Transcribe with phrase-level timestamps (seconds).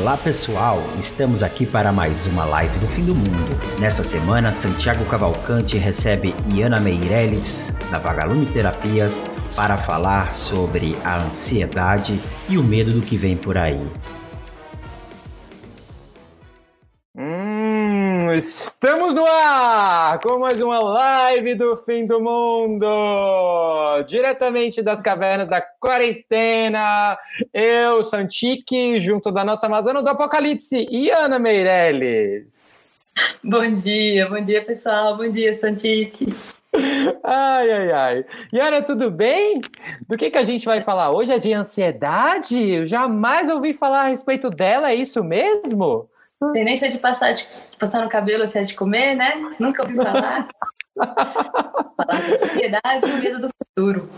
[0.00, 3.80] Olá pessoal, estamos aqui para mais uma live do fim do mundo.
[3.80, 9.24] Nesta semana, Santiago Cavalcante recebe Iana Meirelles, da Vagalume Terapias,
[9.56, 13.84] para falar sobre a ansiedade e o medo do que vem por aí.
[18.38, 22.86] Estamos no ar com mais uma live do fim do mundo,
[24.06, 27.18] diretamente das cavernas da quarentena.
[27.52, 32.88] Eu, Santique, junto da nossa Amazônia do Apocalipse, e Ana Meirelles.
[33.42, 36.32] Bom dia, bom dia pessoal, bom dia Santique.
[37.24, 38.24] Ai, ai, ai.
[38.54, 39.60] Yara, tudo bem?
[40.08, 41.32] Do que, que a gente vai falar hoje?
[41.32, 42.56] É de ansiedade?
[42.56, 46.08] Eu jamais ouvi falar a respeito dela, é isso mesmo?
[46.52, 47.46] Tem nem se é de passar, de
[47.78, 49.34] passar no cabelo, se é de comer, né?
[49.58, 50.48] Nunca ouvi falar.
[50.96, 54.08] falar de ansiedade e medo do futuro.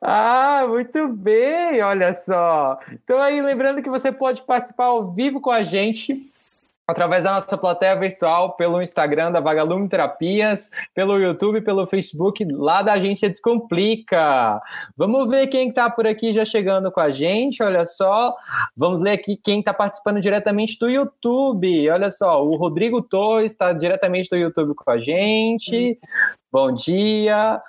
[0.00, 2.78] Ah, muito bem, olha só.
[2.92, 6.29] Então aí, lembrando que você pode participar ao vivo com a gente
[6.90, 12.82] através da nossa plateia virtual, pelo Instagram da Vagalume Terapias, pelo YouTube, pelo Facebook, lá
[12.82, 14.60] da agência Descomplica.
[14.96, 18.34] Vamos ver quem está por aqui já chegando com a gente, olha só.
[18.76, 21.90] Vamos ler aqui quem está participando diretamente do YouTube.
[21.90, 25.98] Olha só, o Rodrigo Torres está diretamente do YouTube com a gente.
[26.52, 27.60] Bom dia.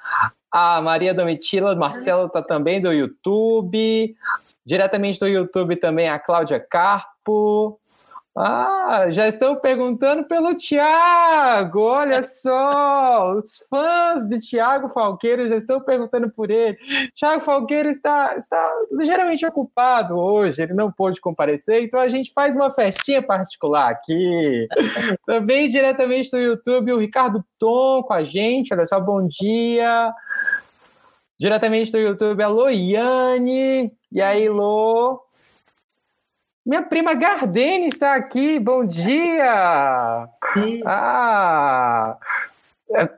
[0.52, 4.16] A Maria Domitila Marcelo está também do YouTube.
[4.66, 7.81] Diretamente do YouTube também a Cláudia Carpo.
[8.36, 11.82] Ah, já estão perguntando pelo Tiago.
[11.82, 16.78] Olha só, os fãs de Tiago Falqueiro já estão perguntando por ele.
[17.14, 22.56] Tiago Falqueiro está, está ligeiramente ocupado hoje, ele não pôde comparecer, então a gente faz
[22.56, 24.66] uma festinha particular aqui.
[25.26, 28.74] Também diretamente do YouTube, o Ricardo Tom com a gente.
[28.74, 30.14] Olha só, bom dia.
[31.38, 33.92] Diretamente do YouTube, a Loiane.
[34.10, 35.31] E aí, Lô?
[36.64, 40.28] Minha prima Gardene está aqui, bom dia!
[40.56, 40.82] Sim.
[40.86, 42.18] Ah!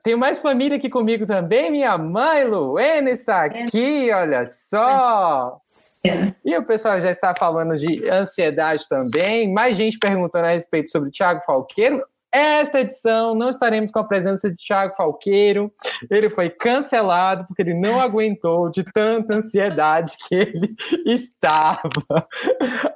[0.01, 3.63] Tenho mais família aqui comigo também, minha mãe Luena está é.
[3.63, 5.59] aqui, olha só!
[6.05, 6.33] É.
[6.45, 11.09] E o pessoal já está falando de ansiedade também, mais gente perguntando a respeito sobre
[11.09, 12.01] o Thiago Falqueiro.
[12.33, 15.71] Esta edição não estaremos com a presença de Thiago Falqueiro.
[16.09, 22.27] Ele foi cancelado porque ele não aguentou de tanta ansiedade que ele estava.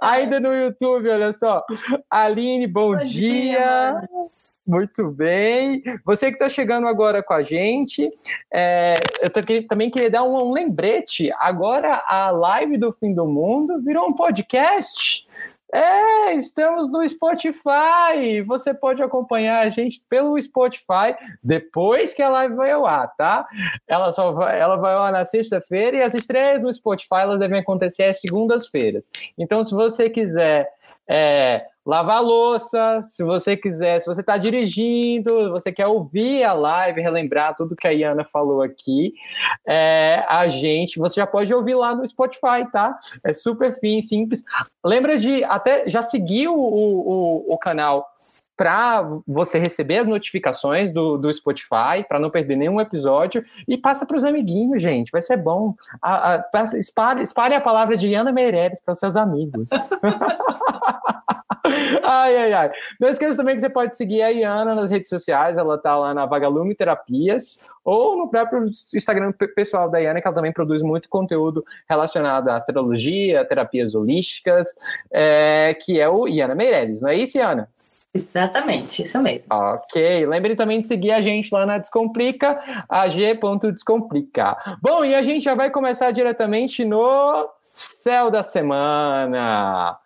[0.01, 1.63] Ainda no YouTube, olha só.
[2.09, 3.99] Aline, bom, bom dia.
[3.99, 4.01] dia
[4.67, 5.81] muito bem.
[6.03, 8.09] Você que está chegando agora com a gente,
[8.53, 11.31] é, eu aqui, também queria dar um, um, lembrete.
[11.39, 15.25] Agora a live do fim do mundo virou um podcast.
[15.73, 18.41] É, estamos no Spotify.
[18.45, 23.45] Você pode acompanhar a gente pelo Spotify depois que a live vai ao ar, tá?
[23.87, 27.39] Ela só vai, ela vai ao ar na sexta-feira e as estreias no Spotify elas
[27.39, 29.09] devem acontecer às segundas-feiras.
[29.37, 30.71] Então, se você quiser
[31.07, 36.99] é, lavar louça, se você quiser, se você está dirigindo, você quer ouvir a live,
[36.99, 39.13] relembrar tudo que a Iana falou aqui,
[39.65, 42.99] é, a gente, você já pode ouvir lá no Spotify, tá?
[43.23, 44.43] É super fim, simples.
[44.85, 48.05] Lembra de até já seguir o, o, o canal
[48.57, 54.03] para você receber as notificações do, do Spotify, para não perder nenhum episódio, e passa
[54.03, 55.75] para os amiguinhos, gente, vai ser bom.
[56.01, 56.43] A, a,
[56.77, 59.69] espalhe, espalhe a palavra de Ana Meireles para os seus amigos.
[62.03, 62.71] ai, ai, ai.
[62.99, 66.13] Não esqueça também que você pode seguir a Iana nas redes sociais, ela tá lá
[66.15, 71.07] na Vagalume Terapias, ou no próprio Instagram pessoal da Iana, que ela também produz muito
[71.09, 74.75] conteúdo relacionado à astrologia, terapias holísticas,
[75.11, 77.69] é, que é o Iana Meireles, não é isso, Iana?
[78.13, 79.53] Exatamente, isso mesmo.
[79.53, 82.59] Ok, lembre também de seguir a gente lá na Descomplica,
[82.89, 84.57] ag.descomplica.
[84.81, 89.99] Bom, e a gente já vai começar diretamente no Céu da Semana.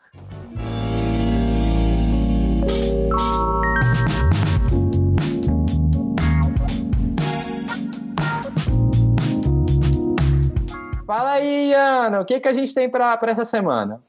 [11.06, 14.02] Fala aí, Ana, o que, que a gente tem para essa semana?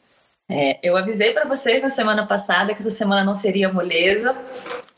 [0.49, 4.37] É, eu avisei para vocês na semana passada que essa semana não seria moleza.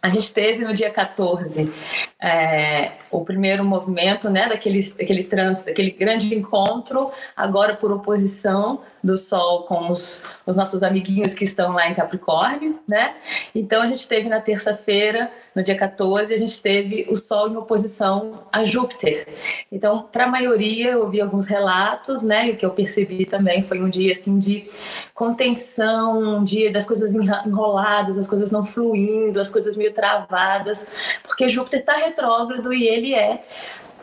[0.02, 1.72] A gente teve no dia 14
[2.20, 9.16] é, o primeiro movimento né, daquele, daquele trânsito, daquele grande encontro, agora por oposição do
[9.16, 13.14] Sol com os, os nossos amiguinhos que estão lá em Capricórnio, né?
[13.54, 17.56] Então a gente teve na terça-feira, no dia 14, a gente teve o Sol em
[17.56, 19.28] oposição a Júpiter.
[19.70, 22.48] Então, para a maioria, eu ouvi alguns relatos, né?
[22.48, 24.66] E o que eu percebi também foi um dia assim de
[25.14, 30.86] contenção, um dia das coisas enroladas, as coisas não fluindo, as coisas meio travadas,
[31.22, 33.44] porque Júpiter está retrógrado e ele é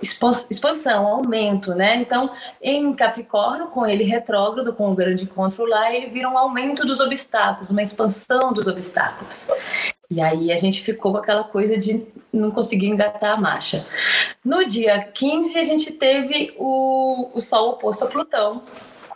[0.02, 1.96] expansão, aumento, né?
[1.98, 2.32] Então,
[2.62, 7.00] em Capricórnio, com ele retrógrado, com o grande encontro lá, ele vira um aumento dos
[7.00, 9.48] obstáculos, uma expansão dos obstáculos.
[10.12, 13.86] E aí a gente ficou com aquela coisa de não conseguir engatar a marcha.
[14.44, 18.62] No dia 15, a gente teve o, o Sol oposto a Plutão,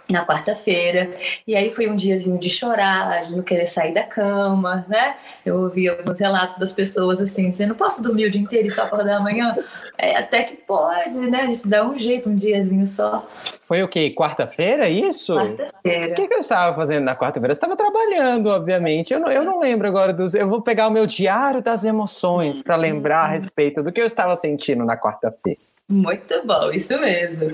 [0.10, 1.12] na quarta-feira.
[1.48, 5.16] E aí foi um diazinho de chorar, de não querer sair da cama, né?
[5.46, 8.84] Eu ouvi alguns relatos das pessoas assim, dizendo: posso dormir o dia inteiro e só
[8.84, 9.56] acordar amanhã?
[9.98, 11.42] É, até que pode, né?
[11.42, 13.26] A gente dá um jeito, um diazinho só.
[13.68, 14.14] Foi o quê?
[14.16, 15.34] Quarta-feira, isso?
[15.34, 16.14] Quarta-feira.
[16.14, 17.52] O que, que eu estava fazendo na quarta-feira?
[17.52, 19.14] Eu estava trabalhando, obviamente.
[19.14, 20.36] Eu não, eu não lembro agora dos.
[20.36, 24.06] Eu vou pegar o meu diário das emoções para lembrar a respeito do que eu
[24.06, 25.60] estava sentindo na quarta-feira.
[25.88, 27.52] Muito bom, isso mesmo.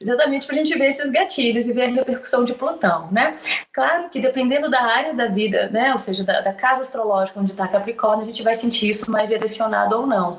[0.00, 3.36] Exatamente para a gente ver esses gatilhos e ver a repercussão de Plutão, né?
[3.72, 5.90] Claro que dependendo da área da vida, né?
[5.90, 9.28] Ou seja, da, da casa astrológica onde está Capricórnio, a gente vai sentir isso mais
[9.28, 10.38] direcionado ou não.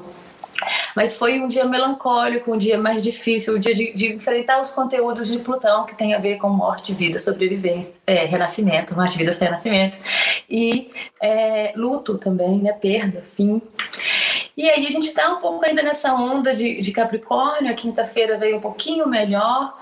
[0.95, 4.71] Mas foi um dia melancólico, um dia mais difícil, um dia de, de, enfrentar os
[4.71, 9.35] conteúdos de Plutão que tem a ver com morte, vida, sobrevivência, é, renascimento, morte, vida,
[9.37, 9.97] renascimento.
[10.49, 10.91] E
[11.21, 12.71] é, luto também, né?
[12.73, 13.61] Perda, fim.
[14.55, 18.37] E aí a gente está um pouco ainda nessa onda de, de Capricórnio, a quinta-feira
[18.37, 19.77] veio um pouquinho melhor,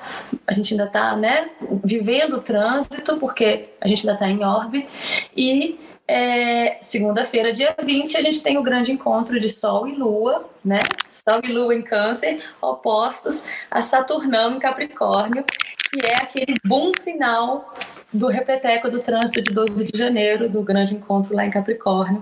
[0.48, 1.50] a gente ainda está né,
[1.84, 4.88] vivendo o trânsito, porque a gente ainda está em orbe,
[5.36, 5.78] e
[6.08, 10.82] é, segunda-feira, dia 20, a gente tem o grande encontro de Sol e Lua, né?
[11.08, 17.74] Sol e Lua em Câncer, opostos a Saturnão em Capricórnio, que é aquele boom final
[18.12, 22.22] do repeteco do trânsito de 12 de janeiro, do grande encontro lá em Capricórnio.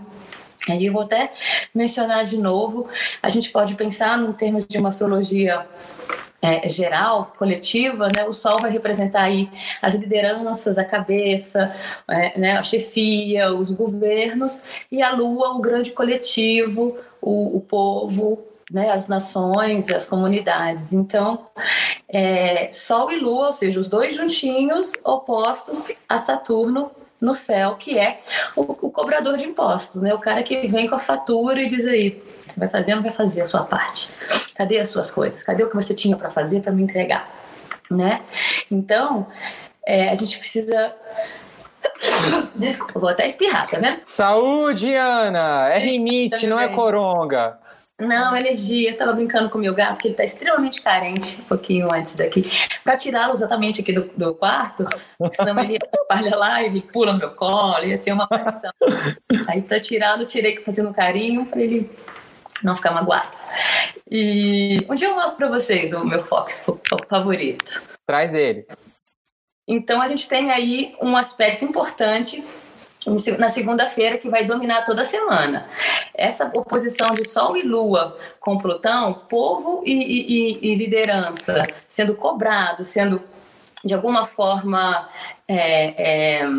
[0.68, 1.32] Aí eu vou até
[1.74, 2.88] mencionar de novo,
[3.22, 5.66] a gente pode pensar em termos de uma astrologia
[6.42, 9.50] é, geral, coletiva, né, o Sol vai representar aí
[9.82, 11.76] as lideranças, a cabeça,
[12.10, 18.42] é, né, a chefia, os governos, e a Lua, o grande coletivo, o, o povo,
[18.72, 20.94] né, as nações, as comunidades.
[20.94, 21.48] Então,
[22.08, 27.98] é, Sol e Lua, ou seja, os dois juntinhos, opostos a Saturno no céu, que
[27.98, 28.20] é
[28.56, 30.14] o, o, cobrador de impostos, né?
[30.14, 33.04] O cara que vem com a fatura e diz aí, você vai fazer ou não
[33.04, 34.12] vai fazer a sua parte?
[34.56, 35.44] Cadê as suas coisas?
[35.44, 37.30] Cadê o que você tinha para fazer para me entregar?
[37.90, 38.22] Né?
[38.70, 39.28] Então,
[39.86, 40.94] é, a gente precisa
[42.56, 43.98] Desculpa, vou até espirrar, tá né?
[44.08, 45.70] Saúde, Ana!
[45.70, 47.58] É rinite, não é coronga.
[48.00, 48.92] Não, alergia.
[48.92, 52.14] Eu tava brincando com o meu gato, que ele tá extremamente carente, um pouquinho antes
[52.14, 52.44] daqui,
[52.84, 54.86] para tirá-lo exatamente aqui do, do quarto,
[55.34, 58.72] senão ele atrapalha lá, ele pula no meu colo, ia ser uma aparição.
[59.48, 61.92] Aí, para tirá-lo, tirei fazendo um carinho para ele
[62.64, 63.38] não ficar magoado.
[64.10, 66.66] E um dia eu mostro para vocês o meu Fox
[67.10, 67.82] favorito.
[68.08, 68.66] Traz ele.
[69.68, 72.44] Então, a gente tem aí um aspecto importante
[73.38, 75.68] na segunda-feira que vai dominar toda a semana.
[76.14, 82.84] Essa oposição de Sol e Lua com Plutão, povo e, e, e liderança sendo cobrado,
[82.84, 83.22] sendo
[83.84, 85.08] de alguma forma
[85.48, 86.50] é, é,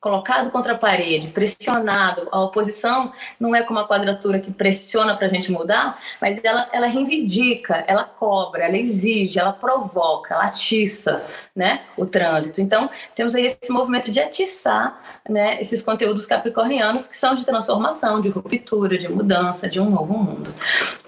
[0.00, 5.26] colocado contra a parede, pressionado, a oposição não é como a quadratura que pressiona para
[5.26, 11.24] a gente mudar, mas ela, ela reivindica, ela cobra, ela exige, ela provoca, ela atiça
[11.54, 12.60] né, o trânsito.
[12.60, 18.20] Então, temos aí esse movimento de atiçar né, esses conteúdos capricornianos que são de transformação,
[18.20, 20.54] de ruptura, de mudança, de um novo mundo.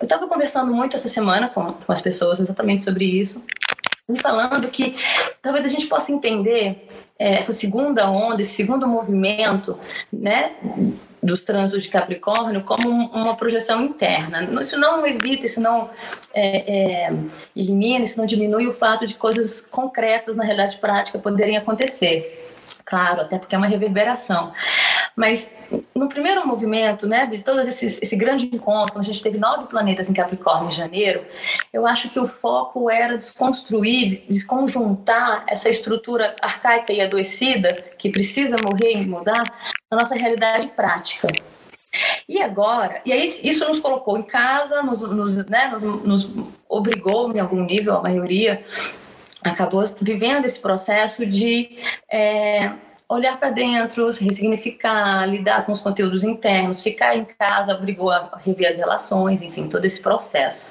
[0.01, 3.45] Eu estava conversando muito essa semana com, com as pessoas exatamente sobre isso,
[4.09, 4.97] e falando que
[5.41, 6.89] talvez a gente possa entender
[7.21, 9.79] essa segunda onda, esse segundo movimento,
[10.11, 10.53] né,
[11.23, 14.43] dos trânsitos de Capricórnio como uma projeção interna.
[14.61, 15.91] Isso não evita, isso não
[16.33, 17.13] é, é,
[17.55, 22.49] elimina, isso não diminui o fato de coisas concretas na realidade prática poderem acontecer.
[22.85, 24.53] Claro, até porque é uma reverberação.
[25.21, 25.47] Mas
[25.95, 29.67] no primeiro movimento, né, de todo esse, esse grande encontro, quando a gente teve nove
[29.67, 31.27] planetas em Capricórnio em janeiro,
[31.71, 38.57] eu acho que o foco era desconstruir, desconjuntar essa estrutura arcaica e adoecida, que precisa
[38.65, 39.45] morrer e mudar,
[39.91, 41.29] na nossa realidade prática.
[42.27, 46.31] E agora, e aí isso nos colocou em casa, nos, nos, né, nos, nos
[46.67, 48.65] obrigou, em algum nível, a maioria,
[49.43, 51.79] acabou vivendo esse processo de
[52.11, 52.73] é,
[53.11, 58.69] olhar para dentro, ressignificar, lidar com os conteúdos internos, ficar em casa obrigou a rever
[58.69, 60.71] as relações, enfim, todo esse processo.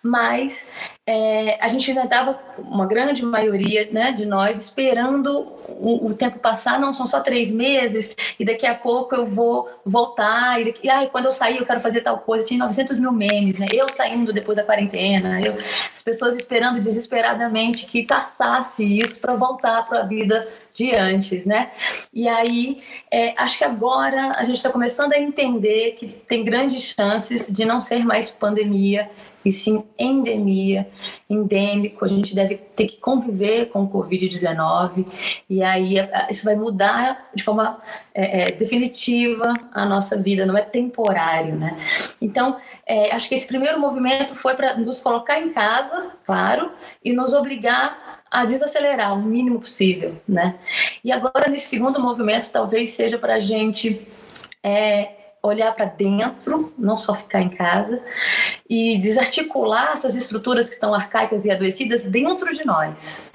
[0.00, 0.68] Mas
[1.04, 6.38] é, a gente ainda estava, uma grande maioria né, de nós, esperando o, o, tempo
[6.38, 10.86] passar, não são só três meses, e daqui a pouco eu vou voltar, e, daqui,
[10.86, 12.46] e ai, quando eu sair eu quero fazer tal coisa.
[12.46, 13.66] Tinha 900 mil memes, né?
[13.72, 15.56] Eu saindo depois da quarentena, eu,
[15.92, 21.70] as pessoas esperando desesperadamente que passasse isso para voltar para a vida de antes, né?
[22.12, 26.82] E aí, é, acho que agora a gente está começando a entender que tem grandes
[26.82, 29.10] chances de não ser mais pandemia
[29.44, 30.88] e sim endemia,
[31.28, 32.04] endêmico.
[32.04, 35.06] A gente deve ter que conviver com o Covid-19
[35.48, 35.96] e aí
[36.28, 37.80] isso vai mudar de forma
[38.14, 41.76] é, é, definitiva a nossa vida, não é temporário, né?
[42.20, 42.56] Então,
[42.86, 46.70] é, acho que esse primeiro movimento foi para nos colocar em casa, claro,
[47.04, 50.56] e nos obrigar a desacelerar o mínimo possível, né?
[51.02, 54.06] E agora nesse segundo movimento talvez seja para a gente
[54.62, 58.02] é, olhar para dentro, não só ficar em casa,
[58.68, 63.29] e desarticular essas estruturas que estão arcaicas e adoecidas dentro de nós.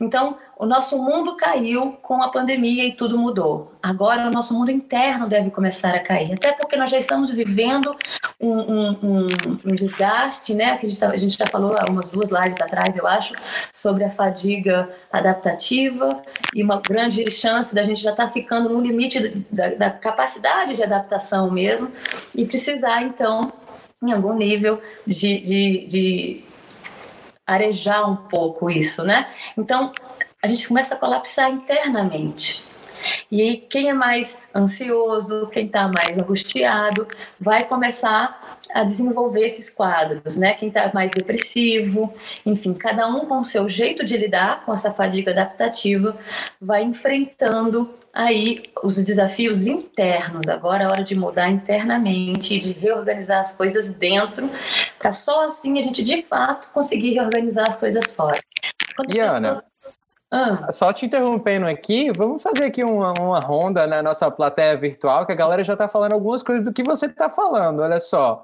[0.00, 3.72] Então, o nosso mundo caiu com a pandemia e tudo mudou.
[3.82, 7.94] Agora, o nosso mundo interno deve começar a cair, até porque nós já estamos vivendo
[8.40, 9.28] um, um, um,
[9.66, 10.76] um desgaste, né?
[10.76, 10.98] Que a gente,
[11.36, 13.34] tá, já falou há umas duas lives atrás, eu acho,
[13.72, 16.22] sobre a fadiga adaptativa
[16.54, 20.74] e uma grande chance da gente já estar tá ficando no limite da, da capacidade
[20.74, 21.90] de adaptação mesmo
[22.34, 23.52] e precisar, então,
[24.02, 26.44] em algum nível de, de, de
[27.46, 29.28] arejar um pouco isso, né?
[29.56, 29.92] Então,
[30.42, 32.64] a gente começa a colapsar internamente.
[33.30, 37.06] E aí, quem é mais ansioso, quem está mais angustiado,
[37.38, 40.54] vai começar a desenvolver esses quadros, né?
[40.54, 42.12] Quem está mais depressivo,
[42.44, 46.16] enfim, cada um com o seu jeito de lidar com essa fadiga adaptativa,
[46.60, 50.48] vai enfrentando aí os desafios internos.
[50.48, 54.50] Agora é hora de mudar internamente, de reorganizar as coisas dentro,
[54.98, 58.40] para só assim a gente de fato conseguir reorganizar as coisas fora.
[58.96, 59.62] Quando as pessoas
[60.28, 60.72] ah.
[60.72, 65.30] Só te interrompendo aqui, vamos fazer aqui uma, uma ronda na nossa plateia virtual, que
[65.30, 68.42] a galera já está falando algumas coisas do que você está falando, olha só.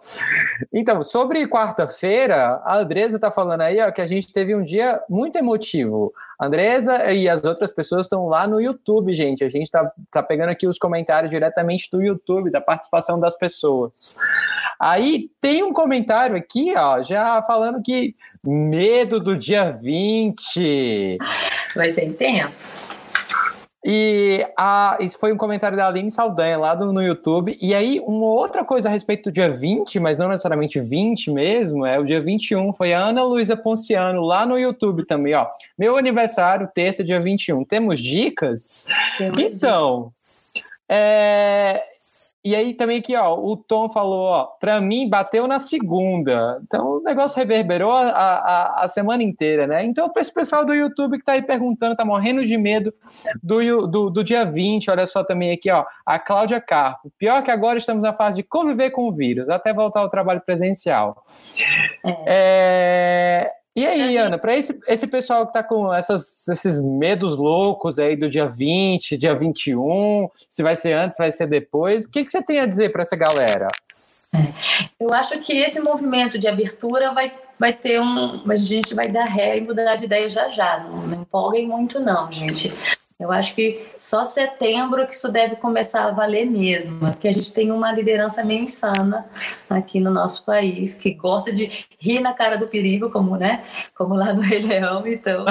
[0.73, 5.01] Então, sobre quarta-feira, a Andresa está falando aí ó, que a gente teve um dia
[5.11, 6.13] muito emotivo.
[6.39, 9.43] A Andresa e as outras pessoas estão lá no YouTube, gente.
[9.43, 14.17] A gente está tá pegando aqui os comentários diretamente do YouTube, da participação das pessoas.
[14.79, 21.19] Aí tem um comentário aqui, ó, já falando que medo do dia 20.
[21.75, 22.73] Vai ser intenso.
[23.85, 27.59] E a, isso foi um comentário da Aline Saldanha lá do, no YouTube.
[27.61, 31.85] E aí, uma outra coisa a respeito do dia 20, mas não necessariamente 20 mesmo,
[31.85, 32.73] é o dia 21.
[32.73, 35.49] Foi a Ana Luísa Ponciano lá no YouTube também, ó.
[35.77, 37.65] Meu aniversário, terça, dia 21.
[37.65, 38.87] Temos dicas?
[39.19, 40.13] Temos então,
[40.55, 40.71] dicas.
[40.89, 41.83] É,
[42.45, 46.61] e aí também aqui, ó, o Tom falou, ó, para mim bateu na segunda.
[46.65, 49.85] Então o negócio reverberou a, a, a semana inteira, né?
[49.85, 52.93] Então para esse pessoal do YouTube que tá aí perguntando, tá morrendo de medo
[53.41, 57.13] do, do, do dia 20, olha só também aqui, ó, a Cláudia Carpo.
[57.17, 60.41] Pior que agora estamos na fase de conviver com o vírus, até voltar ao trabalho
[60.41, 61.25] presencial.
[62.05, 62.17] É...
[62.27, 63.62] é...
[63.75, 68.15] E aí, Ana, para esse, esse pessoal que está com essas, esses medos loucos aí
[68.15, 72.31] do dia 20, dia 21, se vai ser antes, vai ser depois, o que, que
[72.31, 73.69] você tem a dizer para essa galera?
[74.35, 74.53] É,
[75.01, 78.43] eu acho que esse movimento de abertura vai, vai ter um.
[78.51, 80.81] A gente vai dar ré e mudar de ideia já já.
[80.81, 82.73] Não, não empolguem muito, não, gente.
[83.19, 87.53] Eu acho que só setembro que isso deve começar a valer mesmo, porque a gente
[87.53, 89.27] tem uma liderança meio insana
[89.69, 93.65] aqui no nosso país, que gosta de rir na cara do perigo, como, né,
[93.95, 95.45] como lá no Rei Leão, então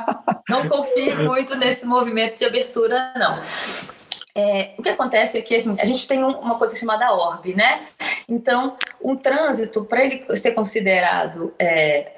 [0.48, 3.40] não confio muito nesse movimento de abertura, não.
[4.34, 7.54] É, o que acontece é que assim, a gente tem um, uma coisa chamada orbe,
[7.54, 7.86] né?
[8.28, 12.12] Então, um trânsito, para ele ser considerado é,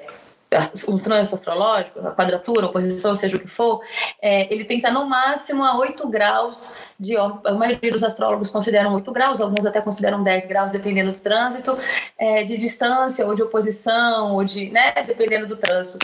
[0.87, 3.81] um trânsito astrológico, a quadratura, oposição, seja o que for,
[4.21, 8.49] é, ele tem que estar no máximo a 8 graus de A maioria dos astrólogos
[8.49, 11.77] consideram 8 graus, alguns até consideram 10 graus, dependendo do trânsito,
[12.17, 14.69] é, de distância, ou de oposição, ou de.
[14.69, 15.99] né, dependendo do trânsito.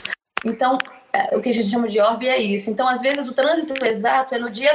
[0.45, 0.77] Então,
[1.11, 2.69] é, o que a gente chama de orbe é isso.
[2.69, 4.71] Então, às vezes, o trânsito exato é no dia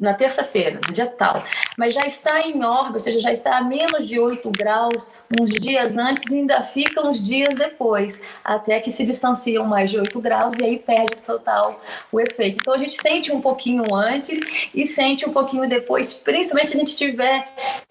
[0.00, 1.44] na terça-feira, no dia tal,
[1.76, 5.50] mas já está em órbita, ou seja, já está a menos de 8 graus uns
[5.50, 10.18] dias antes e ainda fica uns dias depois, até que se distanciam mais de 8
[10.20, 11.80] graus e aí perde total
[12.10, 12.58] o efeito.
[12.60, 16.80] Então a gente sente um pouquinho antes e sente um pouquinho depois, principalmente se a
[16.80, 17.46] gente tiver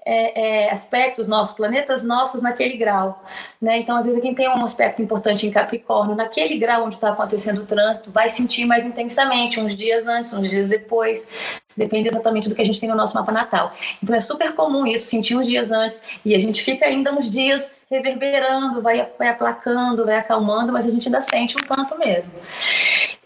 [0.05, 3.23] é, é, aspectos nossos, planetas nossos naquele grau.
[3.61, 3.79] Né?
[3.79, 7.63] Então, às vezes, quem tem um aspecto importante em Capricórnio, naquele grau onde está acontecendo
[7.63, 11.27] o trânsito, vai sentir mais intensamente, uns dias antes, uns dias depois.
[11.75, 13.73] Depende exatamente do que a gente tem no nosso mapa natal.
[14.01, 17.29] Então, é super comum isso, sentir uns dias antes, e a gente fica ainda uns
[17.29, 22.31] dias reverberando, vai, vai aplacando, vai acalmando, mas a gente ainda sente um tanto mesmo.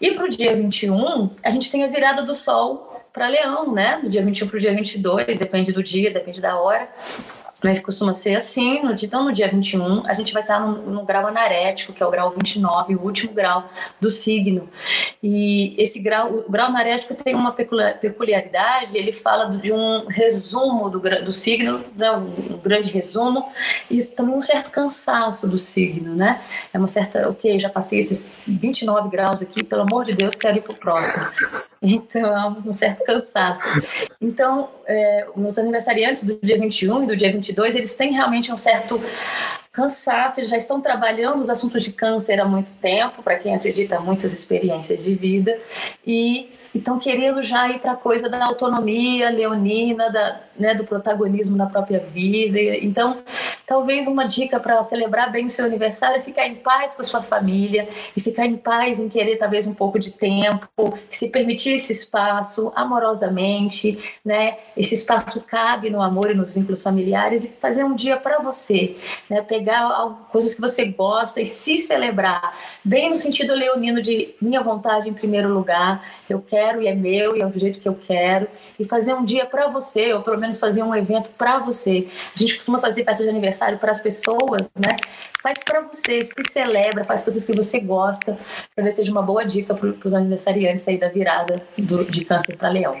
[0.00, 4.00] E para o dia 21, a gente tem a virada do Sol para Leão, né?
[4.02, 6.88] Do dia 21 para o dia 22, depende do dia, depende da hora.
[7.62, 8.82] Mas costuma ser assim.
[8.82, 12.06] No, então, no dia 21, a gente vai estar no, no, grau anarético, que é
[12.06, 13.70] o grau 29, o último grau
[14.00, 14.68] do signo.
[15.22, 21.00] E esse grau, o grau anarético tem uma peculiaridade, ele fala de um resumo do,
[21.00, 23.48] do signo, né, um grande resumo,
[23.90, 26.42] e também um certo cansaço do signo, né?
[26.72, 30.58] É uma certa, ok, já passei esses 29 graus aqui, pelo amor de Deus, quero
[30.58, 31.24] ir para o próximo.
[31.84, 33.68] Então, é um certo cansaço.
[34.20, 38.58] Então, é, os aniversariantes do dia 21 e do dia 22, eles têm realmente um
[38.58, 39.00] certo
[39.70, 44.00] cansaço, eles já estão trabalhando os assuntos de câncer há muito tempo, para quem acredita,
[44.00, 45.58] muitas experiências de vida,
[46.06, 51.56] e estão querendo já ir para a coisa da autonomia leonina, da, né, do protagonismo
[51.56, 52.58] na própria vida.
[52.58, 53.22] Então,
[53.66, 57.04] talvez uma dica para celebrar bem o seu aniversário é ficar em paz com a
[57.04, 61.74] sua família e ficar em paz em querer talvez um pouco de tempo, se permitir
[61.74, 64.58] esse espaço amorosamente, né?
[64.76, 68.96] Esse espaço cabe no amor e nos vínculos familiares e fazer um dia para você,
[69.28, 69.40] né?
[69.42, 75.08] Pegar coisas que você gosta e se celebrar, bem no sentido leonino de minha vontade
[75.08, 78.48] em primeiro lugar, eu quero e é meu e é do jeito que eu quero
[78.78, 82.08] e fazer um dia para você, ou pelo menos fazer um evento para você.
[82.34, 84.96] A gente costuma fazer festa de aniversário para as pessoas, né?
[85.42, 88.38] Faz para você, se celebra, faz coisas que você gosta,
[88.74, 92.68] se seja uma boa dica para os aniversariantes aí da virada do, de câncer para
[92.68, 92.92] leão.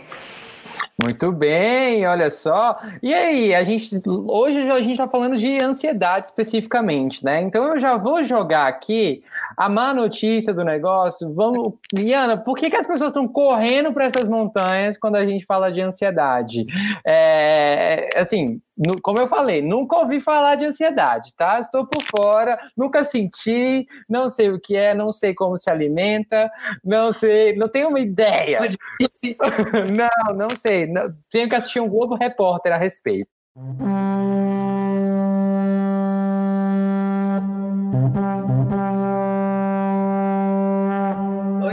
[1.02, 2.78] Muito bem, olha só.
[3.02, 7.42] E aí, a gente hoje a gente está falando de ansiedade especificamente, né?
[7.42, 9.22] Então eu já vou jogar aqui
[9.56, 11.34] a má notícia do negócio.
[11.34, 15.44] Vamos, Liana, por que, que as pessoas estão correndo para essas montanhas quando a gente
[15.44, 16.64] fala de ansiedade?
[17.04, 18.60] É, assim,
[19.02, 21.58] como eu falei, nunca ouvi falar de ansiedade, tá?
[21.60, 26.50] Estou por fora, nunca senti, não sei o que é, não sei como se alimenta,
[26.82, 28.60] não sei, não tenho uma ideia.
[30.28, 30.86] não, não sei.
[30.86, 33.28] Não, tenho que assistir um Globo Repórter a respeito.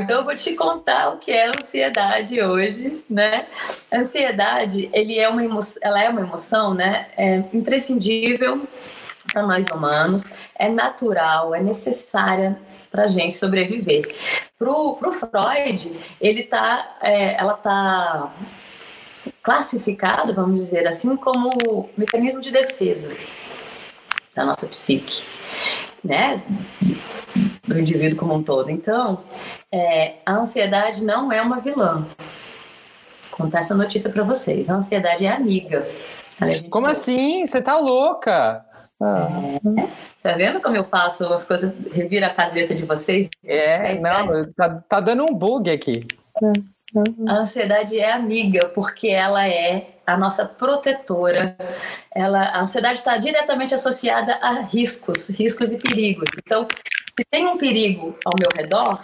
[0.01, 3.48] Então eu vou te contar o que é ansiedade hoje, né?
[3.91, 7.08] A ansiedade, ele é uma emoção, ela é uma emoção, né?
[7.15, 8.67] É imprescindível
[9.31, 10.24] para nós humanos,
[10.55, 14.13] é natural, é necessária para a gente sobreviver.
[14.58, 18.33] Pro, pro Freud, ele tá, é, ela tá
[19.42, 23.09] classificada, vamos dizer assim, como mecanismo de defesa
[24.35, 25.24] da nossa psique,
[26.03, 26.44] né?
[27.72, 28.70] Do indivíduo como um todo.
[28.70, 29.24] Então,
[29.72, 32.05] é, a ansiedade não é uma vilã.
[33.29, 34.70] Vou contar essa notícia para vocês.
[34.70, 35.88] A ansiedade é amiga.
[36.70, 37.46] Como assim?
[37.46, 38.66] Você tá louca?
[39.01, 39.27] Ah.
[39.77, 39.88] É,
[40.22, 43.29] tá vendo como eu faço as coisas, revira a cabeça de vocês?
[43.44, 46.05] É, não, tá, tá dando um bug aqui.
[47.27, 51.55] A ansiedade é amiga, porque ela é a nossa protetora.
[52.13, 56.29] Ela, a ansiedade está diretamente associada a riscos, riscos e perigos.
[56.37, 56.67] Então,
[57.17, 59.03] se tem um perigo ao meu redor,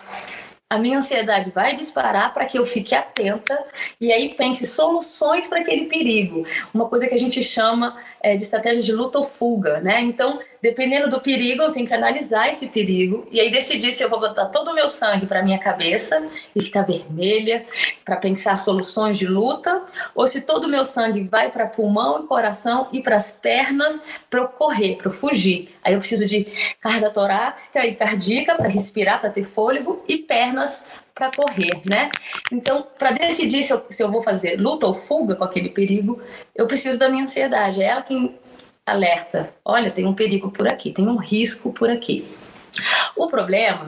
[0.69, 3.57] a minha ansiedade vai disparar para que eu fique atenta
[4.01, 6.45] e aí pense soluções para aquele perigo.
[6.73, 10.01] Uma coisa que a gente chama é, de estratégia de luta ou fuga, né?
[10.01, 14.09] Então, dependendo do perigo, eu tenho que analisar esse perigo e aí decidir se eu
[14.09, 17.65] vou botar todo o meu sangue para minha cabeça e ficar vermelha
[18.03, 19.83] para pensar soluções de luta,
[20.15, 24.01] ou se todo o meu sangue vai para pulmão e coração e para as pernas
[24.29, 25.75] para eu correr, para eu fugir.
[25.83, 26.45] Aí eu preciso de
[26.81, 30.83] carga torácica e cardíaca para respirar, para ter fôlego e pernas
[31.17, 32.11] para correr, né?
[32.51, 36.21] Então, para decidir se eu, se eu vou fazer luta ou fuga com aquele perigo,
[36.55, 37.81] eu preciso da minha ansiedade.
[37.81, 38.35] É ela quem
[38.87, 42.25] alerta: olha, tem um perigo por aqui, tem um risco por aqui.
[43.15, 43.87] O problema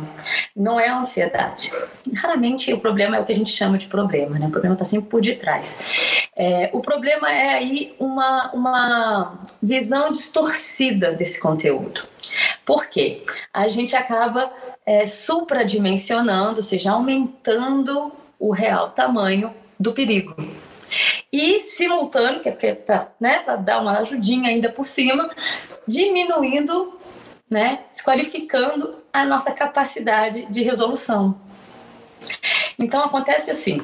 [0.55, 1.71] não é a ansiedade.
[2.15, 4.47] Raramente o problema é o que a gente chama de problema, né?
[4.47, 5.77] O problema está sempre por detrás.
[6.35, 12.01] É, o problema é aí uma, uma visão distorcida desse conteúdo.
[12.65, 13.23] Por quê?
[13.53, 14.51] A gente acaba
[14.85, 20.35] é, supradimensionando, ou seja, aumentando o real tamanho do perigo.
[21.31, 25.29] E simultâneo, que é para né, dar uma ajudinha ainda por cima,
[25.87, 26.99] diminuindo
[27.49, 31.35] né, desqualificando a nossa capacidade de resolução.
[32.77, 33.81] Então acontece assim: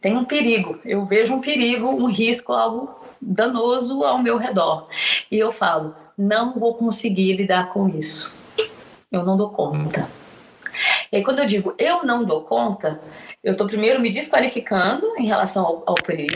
[0.00, 4.88] tem um perigo, eu vejo um perigo, um risco, algo danoso ao meu redor,
[5.30, 8.34] e eu falo, não vou conseguir lidar com isso,
[9.12, 10.08] eu não dou conta.
[11.12, 13.00] E aí, quando eu digo eu não dou conta,
[13.42, 16.34] eu estou primeiro me desqualificando em relação ao, ao perigo,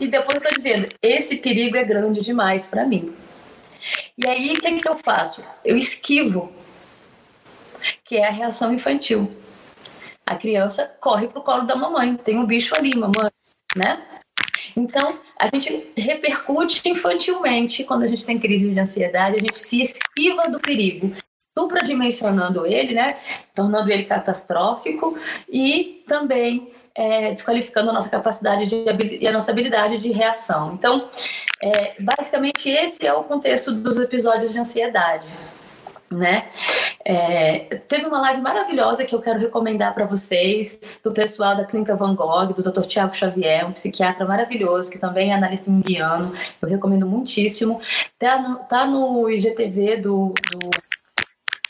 [0.00, 3.14] e depois estou dizendo, esse perigo é grande demais para mim.
[4.16, 5.42] E aí, o que, que eu faço?
[5.64, 6.52] Eu esquivo,
[8.04, 9.32] que é a reação infantil.
[10.24, 13.30] A criança corre para o colo da mamãe, tem um bicho ali, mamãe,
[13.74, 14.04] né?
[14.76, 19.80] Então, a gente repercute infantilmente quando a gente tem crise de ansiedade, a gente se
[19.82, 21.12] esquiva do perigo,
[21.58, 23.16] supradimensionando ele, né?
[23.52, 25.18] Tornando ele catastrófico
[25.50, 28.84] e também é, desqualificando a nossa capacidade de,
[29.20, 30.74] e a nossa habilidade de reação.
[30.74, 31.08] Então,
[31.60, 35.28] é, basicamente, esse é o contexto dos episódios de ansiedade
[36.10, 36.48] né?
[37.04, 41.94] É, teve uma live maravilhosa que eu quero recomendar para vocês, do pessoal da Clínica
[41.94, 42.86] Van Gogh, do Dr.
[42.86, 46.32] Tiago Xavier, um psiquiatra maravilhoso, que também é analista indiano.
[46.60, 47.80] Eu recomendo muitíssimo.
[48.18, 50.70] Tá no, tá no IGTV do, do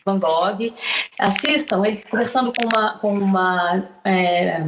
[0.08, 0.72] Van Gogh.
[1.18, 4.62] Assistam, ele conversando com uma, com uma é,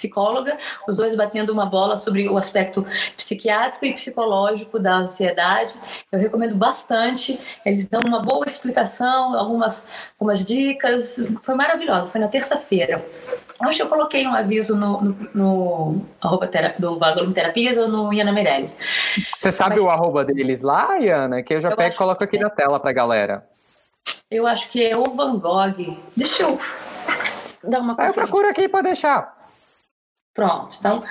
[0.00, 0.56] psicóloga,
[0.88, 2.84] os dois batendo uma bola sobre o aspecto
[3.16, 5.74] psiquiátrico e psicológico da ansiedade.
[6.10, 7.38] Eu recomendo bastante.
[7.64, 9.84] Eles dão uma boa explicação, algumas,
[10.18, 11.16] algumas dicas.
[11.42, 12.08] Foi maravilhoso.
[12.08, 13.04] Foi na terça-feira.
[13.60, 16.48] Acho que eu coloquei um aviso no, no, no arroba
[16.78, 18.76] do Vagalume Terapias ou no Iana Meirelles.
[19.34, 21.42] Você sabe Mas, o arroba deles lá, Iana?
[21.42, 22.40] Que eu já eu pego e coloco aqui é.
[22.40, 23.44] na tela pra galera.
[24.30, 25.96] Eu acho que é o Van Gogh.
[26.16, 26.58] Deixa eu
[27.64, 29.38] dar uma ah, Eu procuro aqui para deixar.
[30.32, 31.02] Pronto, então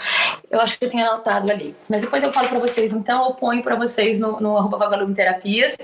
[0.50, 1.76] eu acho que eu tinha anotado ali.
[1.90, 5.14] Mas depois eu falo para vocês, então eu ponho para vocês no, no arroba Vagalume
[5.14, 5.78] Terapias.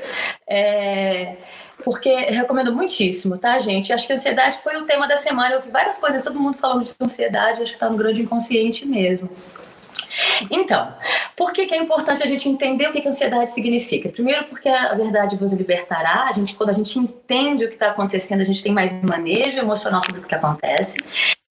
[0.48, 1.36] É,
[1.84, 3.91] porque recomendo muitíssimo, tá, gente?
[3.91, 5.56] Acho que a ansiedade foi o tema da semana.
[5.56, 8.86] Eu vi várias coisas, todo mundo falando de ansiedade, acho que está no grande inconsciente
[8.86, 9.30] mesmo.
[10.49, 10.93] Então,
[11.36, 14.10] por que, que, é importante a gente entender o que, que ansiedade significa?
[14.10, 16.28] Primeiro, porque a verdade vos libertará.
[16.30, 19.60] A gente, quando a gente entende o que está acontecendo, a gente tem mais manejo
[19.60, 20.97] emocional sobre o que acontece.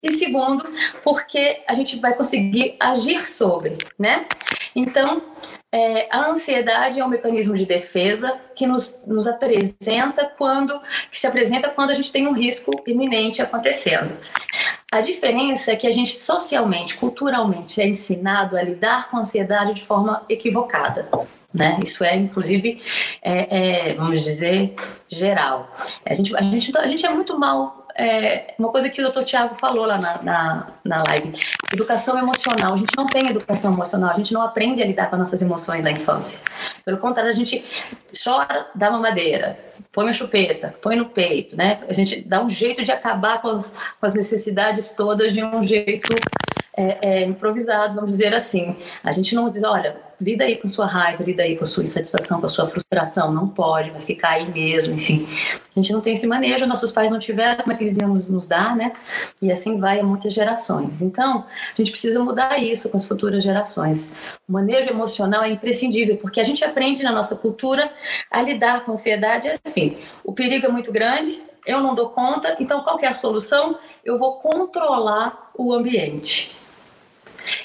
[0.01, 0.69] E segundo,
[1.03, 4.25] porque a gente vai conseguir agir sobre, né?
[4.75, 5.21] Então,
[5.75, 10.79] é, a ansiedade é um mecanismo de defesa que nos, nos apresenta quando
[11.11, 14.17] que se apresenta quando a gente tem um risco iminente acontecendo.
[14.89, 19.73] A diferença é que a gente socialmente, culturalmente é ensinado a lidar com a ansiedade
[19.73, 21.09] de forma equivocada.
[21.53, 21.77] Né?
[21.83, 22.81] Isso é, inclusive,
[23.21, 24.75] é, é, vamos dizer,
[25.09, 25.73] geral.
[26.05, 29.23] A gente, a, gente, a gente é muito mal é, uma coisa que o doutor
[29.23, 31.31] Tiago falou lá na, na, na live:
[31.71, 32.73] educação emocional.
[32.73, 35.41] A gente não tem educação emocional, a gente não aprende a lidar com as nossas
[35.41, 36.41] emoções na infância.
[36.83, 37.63] Pelo contrário, a gente
[38.21, 39.57] chora, dá uma madeira,
[39.93, 41.79] põe uma chupeta, põe no peito, né?
[41.87, 45.63] A gente dá um jeito de acabar com as, com as necessidades todas de um
[45.63, 46.13] jeito
[46.75, 48.75] é, é, improvisado, vamos dizer assim.
[49.03, 52.39] A gente não diz, olha, lida aí com sua raiva, lida aí com sua insatisfação,
[52.39, 55.27] com a sua frustração, não pode, vai ficar aí mesmo, enfim.
[55.75, 58.09] A gente não tem esse manejo, nossos pais não tiveram, como é que eles iam
[58.09, 58.93] nos, dar, né?
[59.41, 61.01] E assim vai a muitas gerações.
[61.01, 64.09] Então, a gente precisa mudar isso com as futuras gerações.
[64.47, 67.91] O manejo emocional é imprescindível, porque a gente aprende na nossa cultura
[68.29, 69.97] a lidar com a ansiedade assim.
[70.23, 73.77] O perigo é muito grande, eu não dou conta, então qual é a solução?
[74.03, 76.64] Eu vou controlar o ambiente.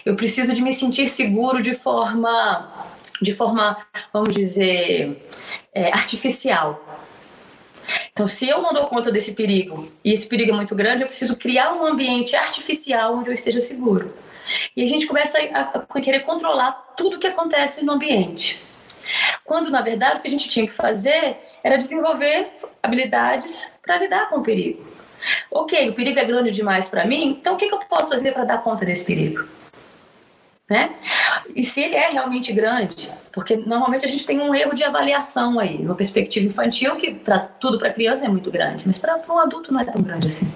[0.04, 2.88] Eu preciso de me sentir seguro de forma,
[3.20, 3.76] de forma,
[4.12, 5.26] vamos dizer,
[5.74, 6.84] é, artificial.
[8.12, 11.06] Então, se eu não dou conta desse perigo e esse perigo é muito grande, eu
[11.06, 14.14] preciso criar um ambiente artificial onde eu esteja seguro.
[14.76, 18.62] E a gente começa a, querer controlar tudo que acontece no ambiente.
[19.44, 22.48] Quando, na verdade, o que a gente tinha que fazer era desenvolver
[22.82, 24.84] habilidades para lidar com o perigo.
[25.50, 28.32] Ok, o perigo é grande demais para mim, então o que, que eu posso fazer
[28.32, 29.44] para dar conta desse perigo?
[30.70, 30.94] Né?
[31.54, 35.58] E se ele é realmente grande, porque normalmente a gente tem um erro de avaliação
[35.58, 39.38] aí, uma perspectiva infantil que para tudo para criança é muito grande, mas para um
[39.38, 40.50] adulto não é tão grande assim.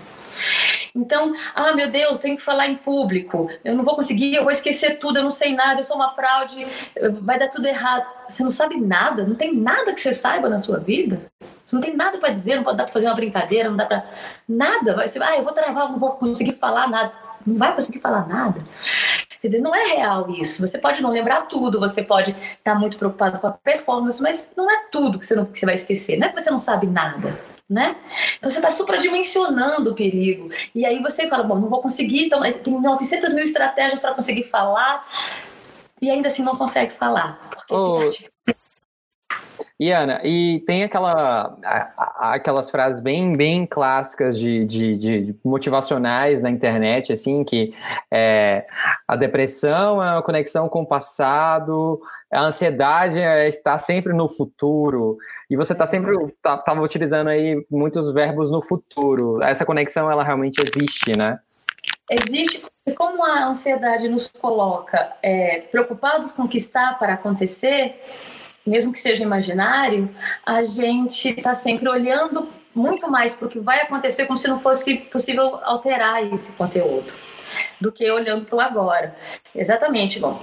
[0.95, 4.53] Então, ah, meu Deus, tenho que falar em público, eu não vou conseguir, eu vou
[4.53, 6.65] esquecer tudo, eu não sei nada, eu sou uma fraude,
[7.21, 8.07] vai dar tudo errado.
[8.29, 11.21] Você não sabe nada, não tem nada que você saiba na sua vida.
[11.67, 13.87] Você não tem nada para dizer, não pode dar para fazer uma brincadeira, não dá
[13.87, 14.07] para
[14.49, 14.95] nada.
[14.95, 17.13] Vai ser, ah, eu vou travar, não vou conseguir falar nada.
[17.45, 18.63] Não vai conseguir falar nada.
[19.45, 20.67] Quer dizer, não é real isso.
[20.67, 24.51] Você pode não lembrar tudo, você pode estar tá muito preocupado com a performance, mas
[24.57, 26.17] não é tudo que você, não, que você vai esquecer.
[26.17, 27.39] Não é que você não sabe nada.
[27.69, 27.95] Né?
[28.39, 30.49] Então você está supradimensionando o perigo.
[30.75, 34.45] E aí você fala, bom, não vou conseguir, então tem 900 mil estratégias para conseguir
[34.45, 35.07] falar,
[36.01, 37.39] e ainda assim não consegue falar.
[37.51, 38.01] Porque oh,
[39.79, 41.59] e Ana, e tem aquela,
[42.19, 47.75] aquelas frases bem, bem clássicas de, de, de motivacionais na internet, assim, que
[48.09, 48.67] é,
[49.09, 52.01] a depressão é uma conexão com o passado,
[52.33, 55.19] a ansiedade é estar sempre no futuro,
[55.51, 59.43] e você está sempre, estava tá, utilizando aí muitos verbos no futuro.
[59.43, 61.41] Essa conexão, ela realmente existe, né?
[62.09, 68.01] Existe, porque como a ansiedade nos coloca é, preocupados com o que está para acontecer,
[68.67, 70.09] mesmo que seja imaginário,
[70.45, 74.59] a gente está sempre olhando muito mais para o que vai acontecer como se não
[74.59, 77.13] fosse possível alterar esse conteúdo.
[77.81, 79.17] do que olhando para o agora.
[79.55, 80.43] Exatamente, bom,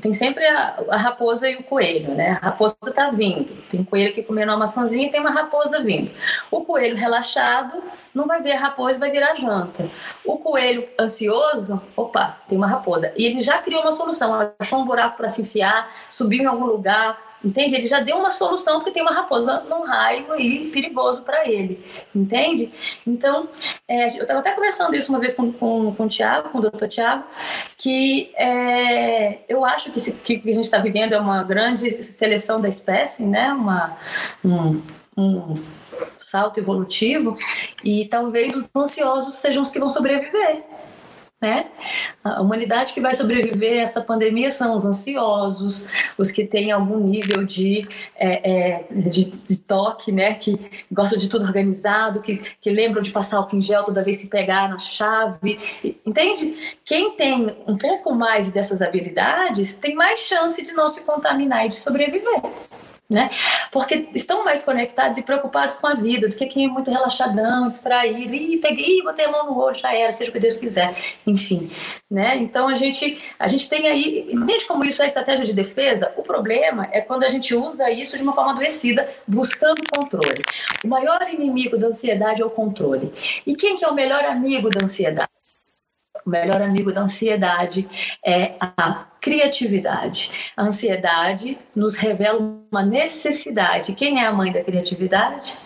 [0.00, 2.38] tem sempre a, a, raposa e o coelho, né?
[2.40, 5.82] A raposa está vindo, tem um coelho aqui comendo uma maçãzinha e tem uma raposa
[5.82, 6.12] vindo.
[6.50, 7.82] O coelho relaxado
[8.14, 9.88] não vai ver a raposa, vai virar janta.
[10.24, 13.12] O coelho ansioso, opa, tem uma raposa.
[13.16, 16.66] E ele já criou uma solução, achou um buraco para se enfiar, subiu em algum
[16.66, 17.74] lugar, Entende?
[17.74, 21.84] Ele já deu uma solução porque tem uma raposa num raio aí perigoso para ele.
[22.14, 22.72] Entende?
[23.06, 23.48] Então,
[23.88, 26.62] é, eu estava até conversando isso uma vez com, com, com o Tiago, com o
[26.62, 27.24] doutor Tiago,
[27.76, 32.60] que é, eu acho que, o que a gente está vivendo é uma grande seleção
[32.60, 33.52] da espécie, né?
[33.52, 33.96] Uma,
[34.44, 34.80] um,
[35.16, 35.62] um
[36.18, 37.34] salto evolutivo,
[37.84, 40.64] e talvez os ansiosos sejam os que vão sobreviver
[41.42, 41.66] né?
[42.22, 46.98] A humanidade que vai sobreviver a essa pandemia são os ansiosos, os que têm algum
[46.98, 50.34] nível de, é, é, de, de, toque, né?
[50.34, 50.56] Que
[50.90, 54.68] gostam de tudo organizado, que, que lembram de passar o gel toda vez que pegar
[54.68, 55.58] na chave.
[56.06, 56.56] Entende?
[56.84, 61.68] Quem tem um pouco mais dessas habilidades tem mais chance de não se contaminar e
[61.68, 62.40] de sobreviver
[63.08, 63.30] né?
[63.70, 67.68] Porque estão mais conectados e preocupados com a vida do que quem é muito relaxadão,
[67.68, 70.56] distraído, e peguei, ih, botei a mão no olho, já era, seja o que Deus
[70.56, 70.94] quiser,
[71.26, 71.70] enfim,
[72.10, 72.36] né?
[72.36, 76.12] Então a gente, a gente tem aí, entende como isso é estratégia de defesa?
[76.16, 80.42] O problema é quando a gente usa isso de uma forma adoecida, buscando controle.
[80.84, 83.12] O maior inimigo da ansiedade é o controle.
[83.46, 85.31] E quem que é o melhor amigo da ansiedade?
[86.24, 87.88] O melhor amigo da ansiedade
[88.24, 90.52] é a criatividade.
[90.56, 92.38] A ansiedade nos revela
[92.70, 93.94] uma necessidade.
[93.94, 95.56] Quem é a mãe da criatividade?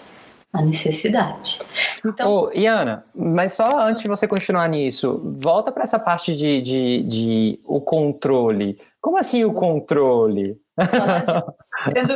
[0.53, 1.61] A necessidade.
[2.05, 6.63] Então, oh, Iana, mas só antes de você continuar nisso, volta para essa parte de,
[6.63, 8.81] de, de, o controle.
[9.01, 10.59] Como assim o controle?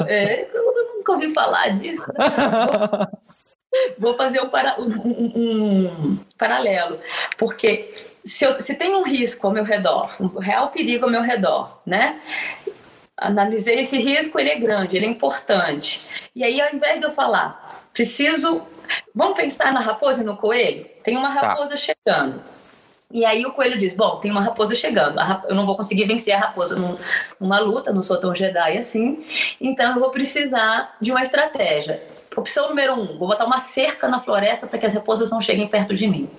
[0.09, 2.11] É, eu nunca ouvi falar disso.
[2.13, 3.07] Né?
[3.99, 6.99] Vou fazer um, para, um, um, um paralelo,
[7.39, 7.93] porque
[8.25, 11.81] se, eu, se tem um risco ao meu redor, um real perigo ao meu redor,
[11.87, 12.21] né?
[13.17, 16.01] Analisei esse risco, ele é grande, ele é importante.
[16.35, 18.63] E aí, ao invés de eu falar, preciso.
[19.15, 20.85] Vamos pensar na raposa e no coelho?
[21.05, 21.41] Tem uma tá.
[21.41, 21.77] raposa tá.
[21.77, 22.43] chegando.
[23.13, 25.21] E aí o coelho diz: Bom, tem uma raposa chegando.
[25.49, 26.77] Eu não vou conseguir vencer a raposa
[27.39, 29.25] numa luta, não sou tão Jedi assim.
[29.61, 32.03] Então eu vou precisar de uma estratégia.
[32.37, 35.67] Opção número um: vou botar uma cerca na floresta para que as raposas não cheguem
[35.67, 36.31] perto de mim.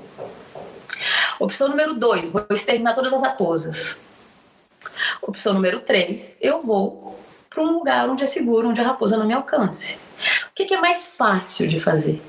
[1.39, 3.97] Opção número dois, vou exterminar todas as raposas.
[5.21, 9.27] Opção número três, eu vou para um lugar onde é seguro, onde a raposa não
[9.27, 9.95] me alcance.
[10.49, 12.21] O que, que é mais fácil de fazer?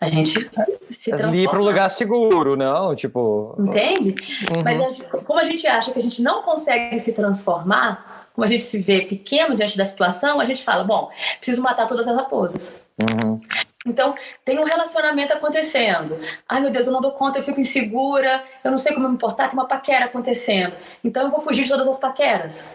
[0.00, 0.50] A gente
[0.88, 1.36] se transforma.
[1.36, 2.94] Ir para um lugar seguro, não?
[2.94, 3.54] Tipo.
[3.58, 4.14] Entende?
[4.50, 4.62] Uhum.
[4.64, 8.44] Mas a gente, como a gente acha que a gente não consegue se transformar, como
[8.44, 12.08] a gente se vê pequeno diante da situação, a gente fala: bom, preciso matar todas
[12.08, 12.80] as raposas.
[12.98, 13.40] Uhum.
[13.86, 14.14] Então,
[14.44, 16.18] tem um relacionamento acontecendo.
[16.48, 19.14] Ai, meu Deus, eu não dou conta, eu fico insegura, eu não sei como me
[19.14, 20.74] importar, tem uma paquera acontecendo.
[21.02, 22.68] Então, eu vou fugir de todas as paqueras.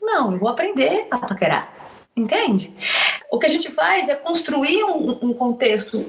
[0.00, 1.72] Não, eu vou aprender a paquerar.
[2.14, 2.74] Entende?
[3.30, 6.04] O que a gente faz é construir um, um, contexto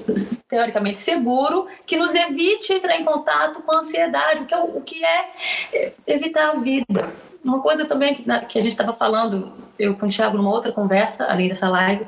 [0.48, 4.80] teoricamente seguro que nos evite entrar em contato com a ansiedade, o que é, o
[4.80, 7.12] que é evitar a vida.
[7.44, 10.72] Uma coisa também que, que a gente estava falando, eu com o Thiago, numa outra
[10.72, 12.06] conversa, além dessa live,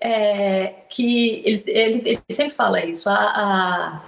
[0.00, 4.00] é que ele, ele, ele sempre fala isso, a, a,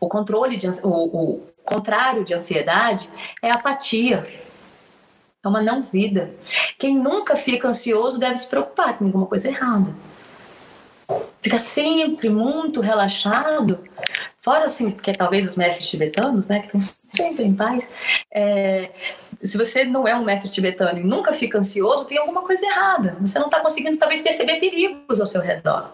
[0.00, 3.08] o controle, de, o, o contrário de ansiedade
[3.42, 4.22] é apatia.
[5.44, 6.32] É uma não vida.
[6.78, 9.92] Quem nunca fica ansioso deve se preocupar, com alguma coisa errada
[11.42, 13.80] fica sempre muito relaxado,
[14.40, 16.80] fora assim, que é talvez os mestres tibetanos, né, que estão
[17.10, 17.90] sempre em paz,
[18.30, 18.90] é,
[19.42, 23.16] se você não é um mestre tibetano e nunca fica ansioso, tem alguma coisa errada.
[23.20, 25.90] Você não está conseguindo talvez perceber perigos ao seu redor.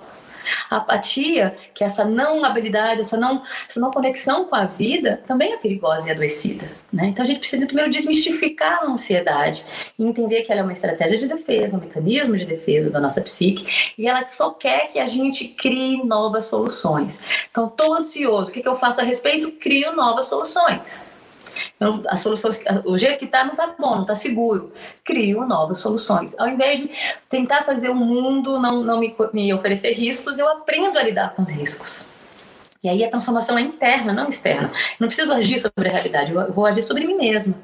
[0.71, 5.23] A apatia, que é essa não habilidade, essa não, essa não conexão com a vida,
[5.27, 6.69] também é perigosa e adoecida.
[6.93, 7.09] Né?
[7.09, 9.65] Então a gente precisa primeiro desmistificar a ansiedade
[9.99, 13.21] e entender que ela é uma estratégia de defesa, um mecanismo de defesa da nossa
[13.21, 17.19] psique e ela só quer que a gente crie novas soluções.
[17.51, 19.51] Então, estou ansioso, o que, que eu faço a respeito?
[19.53, 21.01] Crio novas soluções.
[21.77, 22.51] Então, a solução,
[22.85, 24.73] o jeito que está não está bom, não está seguro.
[25.05, 26.35] Crio novas soluções.
[26.39, 26.91] Ao invés de
[27.29, 31.43] tentar fazer o mundo não, não me, me oferecer riscos, eu aprendo a lidar com
[31.43, 32.07] os riscos.
[32.83, 34.71] E aí a transformação é interna, não externa.
[35.01, 37.55] Não preciso agir sobre a realidade, eu vou agir sobre mim mesma.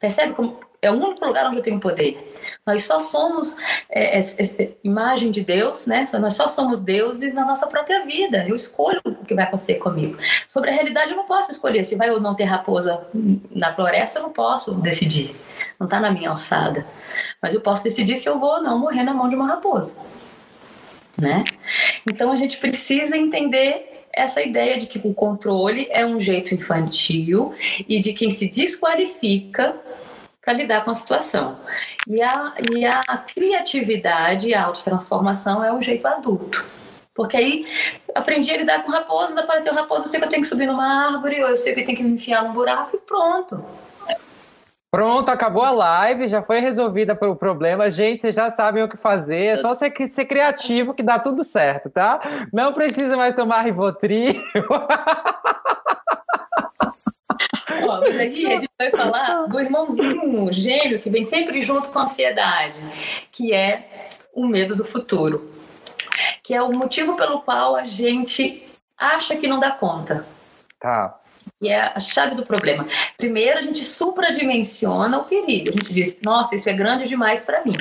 [0.00, 2.32] Percebe como é o único lugar onde eu tenho poder.
[2.66, 3.56] Nós só somos
[3.90, 4.22] é, é,
[4.58, 6.04] é, imagem de Deus, né?
[6.20, 8.44] Nós só somos deuses na nossa própria vida.
[8.46, 10.16] Eu escolho o que vai acontecer comigo.
[10.46, 13.06] Sobre a realidade, eu não posso escolher se vai ou não ter raposa
[13.50, 14.18] na floresta.
[14.18, 15.34] Eu não posso decidir.
[15.78, 16.86] Não está na minha alçada.
[17.40, 19.96] Mas eu posso decidir se eu vou ou não morrer na mão de uma raposa,
[21.18, 21.44] né?
[22.08, 27.52] Então a gente precisa entender essa ideia de que o controle é um jeito infantil
[27.88, 29.74] e de quem se desqualifica
[30.44, 31.56] para lidar com a situação.
[32.06, 36.64] E a, e a criatividade e a autotransformação é um jeito adulto.
[37.14, 37.66] Porque aí
[38.14, 41.06] aprendi a lidar com raposas, apareceu raposa, eu sei que eu tenho que subir numa
[41.06, 43.64] árvore, ou eu sei que eu tenho que me enfiar num buraco e pronto.
[44.90, 47.90] Pronto, acabou a live, já foi resolvida o problema.
[47.90, 49.46] Gente, vocês já sabem o que fazer.
[49.46, 52.46] É só ser, ser criativo que dá tudo certo, tá?
[52.52, 54.40] Não precisa mais tomar Rivotril.
[57.82, 61.98] Ó, mas aqui a gente vai falar do irmãozinho gêmeo que vem sempre junto com
[61.98, 62.80] a ansiedade,
[63.30, 65.52] que é o medo do futuro.
[66.42, 70.26] Que é o motivo pelo qual a gente acha que não dá conta.
[70.78, 71.20] Tá
[71.60, 72.86] que é a chave do problema.
[73.16, 75.70] Primeiro, a gente supradimensiona o perigo.
[75.70, 77.76] A gente diz, nossa, isso é grande demais para mim.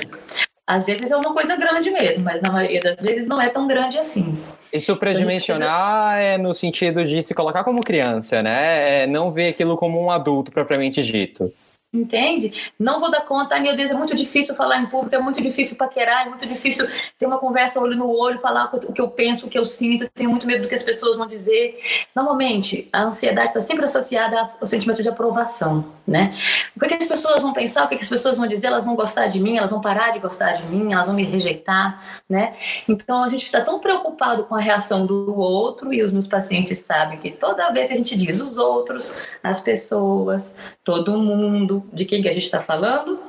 [0.65, 3.67] Às vezes é uma coisa grande mesmo, mas na maioria das vezes não é tão
[3.67, 4.37] grande assim.
[4.79, 9.03] Supradimensionar então, é no sentido de se colocar como criança, né?
[9.03, 11.53] É não ver aquilo como um adulto propriamente dito.
[11.93, 12.73] Entende?
[12.79, 15.39] Não vou dar conta, ai meu Deus, é muito difícil falar em público, é muito
[15.39, 16.87] difícil paquerar, é muito difícil
[17.19, 20.09] ter uma conversa olho no olho, falar o que eu penso, o que eu sinto,
[20.09, 21.77] tenho muito medo do que as pessoas vão dizer.
[22.15, 26.35] Normalmente, a ansiedade está sempre associada ao sentimento de aprovação, né?
[26.75, 29.27] O que, as pessoas vão pensar, o que, as pessoas vão dizer, elas vão gostar
[29.27, 32.55] de mim, elas vão parar de gostar de mim, elas vão me rejeitar, né?
[32.89, 36.79] Então, a gente está tão preocupado com a reação do outro, e os meus pacientes
[36.79, 40.51] sabem que toda vez que a gente diz os outros, as pessoas,
[40.83, 43.19] todo mundo, de quem que a gente está falando?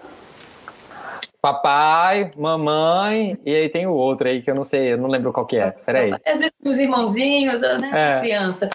[1.40, 5.32] Papai, mamãe, e aí tem o outro aí que eu não sei, eu não lembro
[5.32, 5.70] qual que é.
[5.70, 6.14] Peraí.
[6.24, 7.90] Às vezes os irmãozinhos, né?
[7.92, 8.14] É.
[8.14, 8.70] A criança.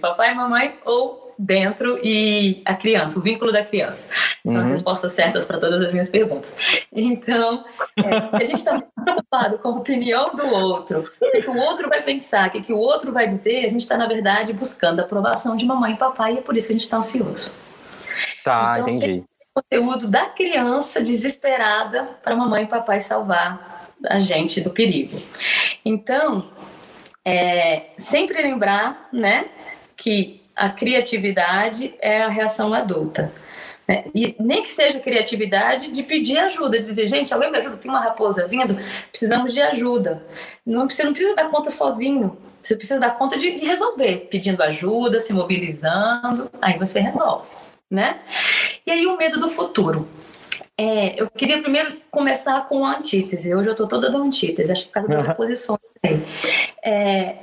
[0.00, 4.06] Papai, mamãe ou dentro e a criança, o vínculo da criança.
[4.44, 4.62] São uhum.
[4.62, 6.54] as respostas certas para todas as minhas perguntas.
[6.92, 7.64] Então,
[7.96, 11.56] é, se a gente está preocupado com a opinião do outro, o que, que, o
[11.56, 14.52] outro vai pensar, o que, que o outro vai dizer, a gente está, na verdade,
[14.52, 16.96] buscando a aprovação de mamãe e papai, e é por isso que a gente está
[16.96, 17.52] ansioso.
[18.44, 19.24] Tá, então, entendi.
[19.54, 25.20] conteúdo da criança desesperada para mamãe e papai salvar a gente do perigo.
[25.84, 26.50] Então,
[27.24, 29.46] é, sempre lembrar, né,
[29.96, 33.32] que a criatividade é a reação adulta.
[33.86, 34.04] Né?
[34.14, 37.90] E nem que seja criatividade de pedir ajuda, de dizer, gente, alguém me ajuda, tem
[37.90, 38.76] uma raposa vindo,
[39.10, 40.24] precisamos de ajuda.
[40.66, 44.62] Não, você não precisa dar conta sozinho, você precisa dar conta de, de resolver, pedindo
[44.62, 47.48] ajuda, se mobilizando, aí você resolve
[47.92, 48.20] né?
[48.86, 50.08] E aí o medo do futuro.
[50.78, 53.54] É, eu queria primeiro começar com a antítese.
[53.54, 55.78] Hoje eu estou toda da antítese, acho que por causa das oposições.
[56.82, 57.36] É,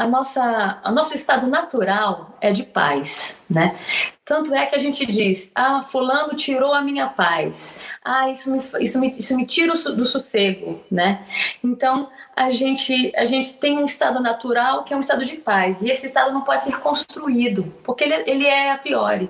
[0.00, 3.76] a nossa, o nosso estado natural é de paz, né?
[4.24, 8.60] Tanto é que a gente diz, ah, fulano tirou a minha paz, ah, isso me,
[8.82, 11.26] isso me, isso me tira do sossego, né?
[11.62, 15.82] Então, a gente, a gente tem um estado natural que é um estado de paz.
[15.82, 19.28] E esse estado não pode ser construído, porque ele, ele é a priori.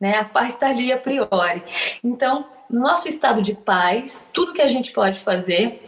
[0.00, 0.18] Né?
[0.18, 1.62] A paz está ali a priori.
[2.02, 5.80] Então, no nosso estado de paz, tudo que a gente pode fazer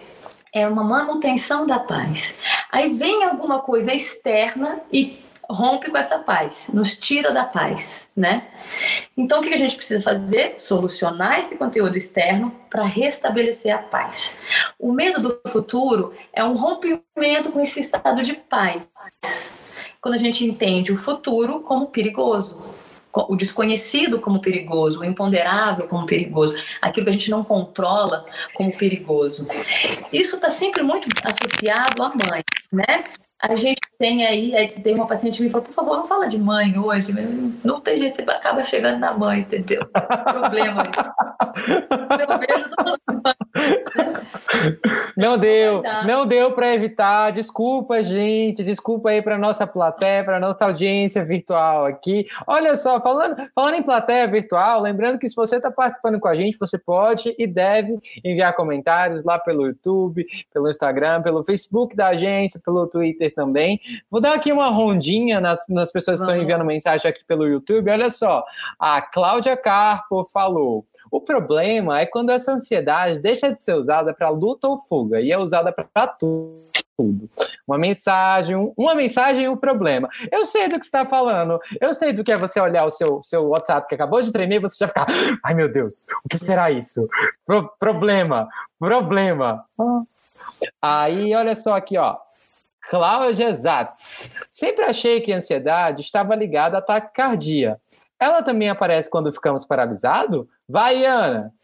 [0.54, 2.34] é uma manutenção da paz.
[2.70, 8.48] Aí vem alguma coisa externa e rompe com essa paz, nos tira da paz, né?
[9.16, 10.58] Então o que a gente precisa fazer?
[10.58, 14.34] Solucionar esse conteúdo externo para restabelecer a paz.
[14.78, 18.86] O medo do futuro é um rompimento com esse estado de paz.
[20.00, 22.58] Quando a gente entende o futuro como perigoso,
[23.12, 28.76] o desconhecido como perigoso, o imponderável como perigoso, aquilo que a gente não controla como
[28.76, 29.46] perigoso.
[30.12, 32.42] Isso está sempre muito associado à mãe,
[32.72, 33.04] né?
[33.42, 36.38] A gente tem aí, tem uma paciente que me falou, por favor, não fala de
[36.38, 37.12] mãe hoje,
[37.64, 39.86] não tem jeito, você acaba chegando na mãe, entendeu?
[40.24, 40.82] problema.
[42.18, 42.70] Eu vejo
[45.16, 47.30] Não deu, não deu para evitar.
[47.30, 52.26] Desculpa, gente, desculpa aí para nossa plateia, para nossa audiência virtual aqui.
[52.46, 56.34] Olha só, falando, falando em plateia virtual, lembrando que se você está participando com a
[56.34, 62.08] gente, você pode e deve enviar comentários lá pelo YouTube, pelo Instagram, pelo Facebook da
[62.08, 63.80] agência, pelo Twitter também.
[64.10, 67.90] Vou dar aqui uma rondinha nas, nas pessoas que estão enviando mensagem aqui pelo YouTube.
[67.90, 68.44] Olha só,
[68.78, 74.28] a Cláudia Carpo falou: o problema é quando essa ansiedade deixa de ser usada para
[74.28, 77.30] luta ou fuga e é usada para tudo tudo.
[77.66, 80.08] Uma mensagem, uma mensagem e um problema.
[80.30, 81.58] Eu sei do que está falando.
[81.80, 84.56] Eu sei do que é você olhar o seu, seu WhatsApp que acabou de tremer
[84.56, 85.06] e você já ficar,
[85.42, 87.08] ai meu Deus, o que será isso?
[87.46, 88.48] Pro, problema,
[88.78, 89.64] problema.
[90.82, 92.16] Aí, olha só aqui, ó.
[92.90, 94.32] Cláudia Zatz.
[94.50, 97.80] Sempre achei que a ansiedade estava ligada à taquicardia.
[98.18, 100.44] Ela também aparece quando ficamos paralisados?
[100.68, 101.54] Vai, Ana!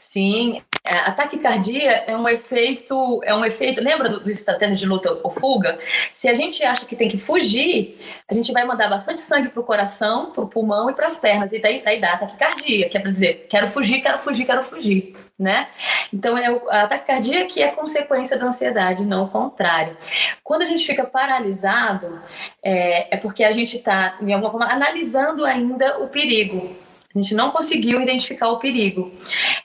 [0.00, 3.80] Sim, a taquicardia é um efeito, é um efeito.
[3.82, 5.78] Lembra do, do, estratégia de luta ou fuga?
[6.12, 9.60] Se a gente acha que tem que fugir, a gente vai mandar bastante sangue para
[9.60, 12.88] o coração, para o pulmão e para as pernas, e daí, daí dá a taquicardia,
[12.88, 15.68] que é para dizer quero fugir, quero fugir, quero fugir, né?
[16.12, 19.96] Então é a taquicardia que é consequência da ansiedade, não o contrário.
[20.42, 22.20] Quando a gente fica paralisado,
[22.62, 26.87] é, é porque a gente está, de alguma forma, analisando ainda o perigo.
[27.18, 29.12] A gente não conseguiu identificar o perigo.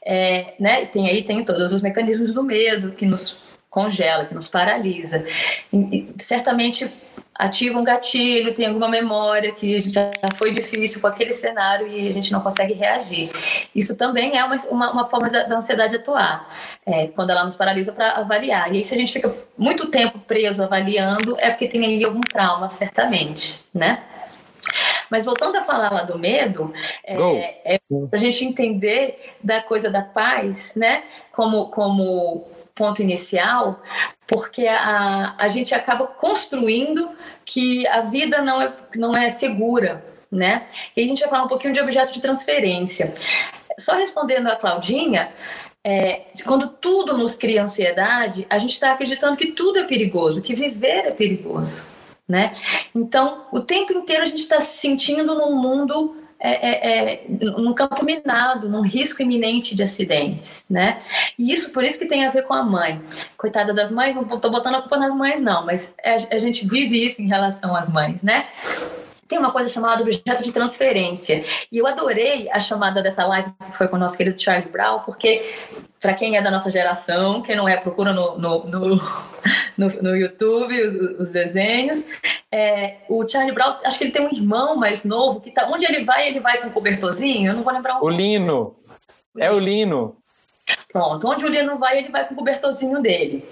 [0.03, 0.85] É, né?
[0.85, 5.25] Tem aí tem todos os mecanismos do medo que nos congela, que nos paralisa.
[5.71, 6.89] E, certamente
[7.35, 12.11] ativa um gatilho, tem alguma memória que já foi difícil com aquele cenário e a
[12.11, 13.31] gente não consegue reagir.
[13.73, 16.47] Isso também é uma, uma, uma forma da, da, ansiedade atuar,
[16.85, 18.71] é, quando ela nos paralisa para avaliar.
[18.71, 22.21] E aí, se a gente fica muito tempo preso avaliando, é porque tem aí algum
[22.21, 24.03] trauma, certamente, né?
[25.13, 26.73] Mas voltando a falar lá do medo,
[27.05, 31.03] é, é para a gente entender da coisa da paz, né?
[31.31, 33.79] Como, como ponto inicial,
[34.25, 37.11] porque a, a gente acaba construindo
[37.45, 40.65] que a vida não é, não é segura, né?
[40.97, 43.13] E a gente vai falar um pouquinho de objeto de transferência.
[43.77, 45.31] Só respondendo a Claudinha,
[45.83, 50.55] é, quando tudo nos cria ansiedade, a gente está acreditando que tudo é perigoso, que
[50.55, 52.53] viver é perigoso né?
[52.93, 56.15] Então, o tempo inteiro a gente está se sentindo num mundo
[56.45, 57.25] é, é, é,
[57.57, 61.01] num campo minado, num risco iminente de acidentes, né?
[61.39, 63.01] E isso, por isso que tem a ver com a mãe.
[63.37, 66.67] Coitada das mães, não estou botando a culpa nas mães, não, mas é, a gente
[66.67, 68.47] vive isso em relação às mães, né?
[69.25, 71.43] tem uma coisa chamada objeto de transferência.
[71.71, 74.99] E eu adorei a chamada dessa live que foi com o nosso querido Charlie Brown,
[74.99, 75.43] porque,
[76.03, 78.95] para quem é da nossa geração, quem não é, procura no, no, no,
[79.77, 82.03] no, no YouTube os, os desenhos.
[82.51, 85.85] É, o Charlie Brown, acho que ele tem um irmão mais novo, que tá onde
[85.85, 87.49] ele vai, ele vai com um cobertorzinho.
[87.49, 88.05] Eu não vou lembrar o.
[88.05, 88.75] O Lino.
[89.37, 90.17] É o Lino.
[90.91, 93.43] Pronto, onde o lino vai, ele vai com o cobertorzinho dele.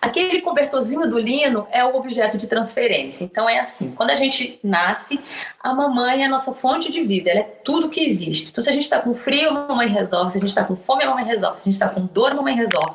[0.00, 3.24] Aquele cobertorzinho do lino é o objeto de transferência.
[3.24, 5.20] Então é assim, quando a gente nasce,
[5.60, 8.50] a mamãe é a nossa fonte de vida, ela é tudo que existe.
[8.50, 10.74] Então se a gente está com frio, a mamãe resolve, se a gente está com
[10.74, 12.94] fome, a mamãe resolve, se a gente está com dor, a mamãe resolve.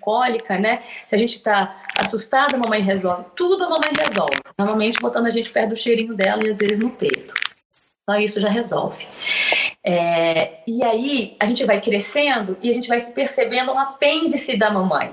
[0.00, 0.82] Cólica, né?
[1.06, 3.24] Se a gente está assustada, a mamãe resolve.
[3.34, 4.36] Tudo a mamãe resolve.
[4.56, 7.34] Normalmente botando a gente perto do cheirinho dela e às vezes no peito.
[8.08, 9.06] Só isso já resolve.
[9.84, 14.56] É, e aí a gente vai crescendo e a gente vai se percebendo um apêndice
[14.56, 15.12] da mamãe.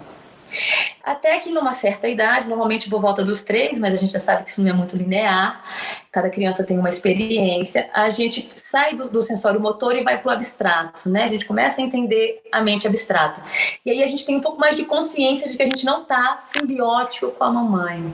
[1.03, 4.43] Até que numa certa idade, normalmente por volta dos três, mas a gente já sabe
[4.43, 5.63] que isso não é muito linear,
[6.11, 10.29] cada criança tem uma experiência, a gente sai do, do sensório motor e vai para
[10.29, 11.23] o abstrato, né?
[11.23, 13.41] A gente começa a entender a mente abstrata.
[13.85, 16.01] E aí a gente tem um pouco mais de consciência de que a gente não
[16.01, 18.13] está simbiótico com a mamãe.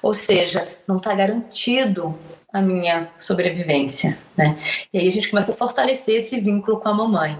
[0.00, 2.18] Ou seja, não está garantido
[2.52, 4.56] a minha sobrevivência, né?
[4.92, 7.38] E aí a gente começa a fortalecer esse vínculo com a mamãe.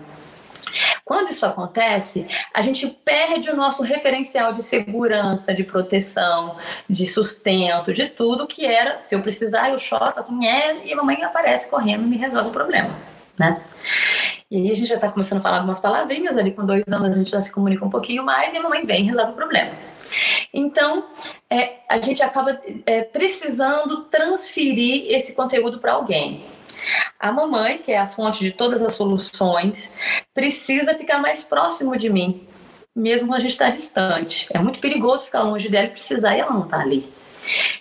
[1.04, 6.56] Quando isso acontece, a gente perde o nosso referencial de segurança, de proteção,
[6.88, 10.96] de sustento, de tudo que era, se eu precisar, eu choro, assim, é, e a
[10.96, 12.94] mamãe aparece correndo e me resolve o problema,
[13.38, 13.62] né?
[14.50, 17.11] E aí a gente já está começando a falar algumas palavrinhas ali, com dois anos
[17.11, 19.34] a gente já se comunica um pouquinho mais e a mamãe vem e resolve o
[19.34, 19.72] problema.
[20.52, 21.06] Então,
[21.50, 26.44] é, a gente acaba é, precisando transferir esse conteúdo para alguém.
[27.18, 29.91] A mamãe, que é a fonte de todas as soluções,
[30.32, 32.47] precisa ficar mais próximo de mim,
[32.95, 34.47] mesmo quando a gente está distante.
[34.51, 37.09] É muito perigoso ficar longe dela e precisar e ela não está ali.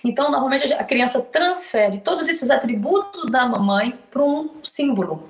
[0.03, 5.27] Então, normalmente a criança transfere todos esses atributos da mamãe para um símbolo.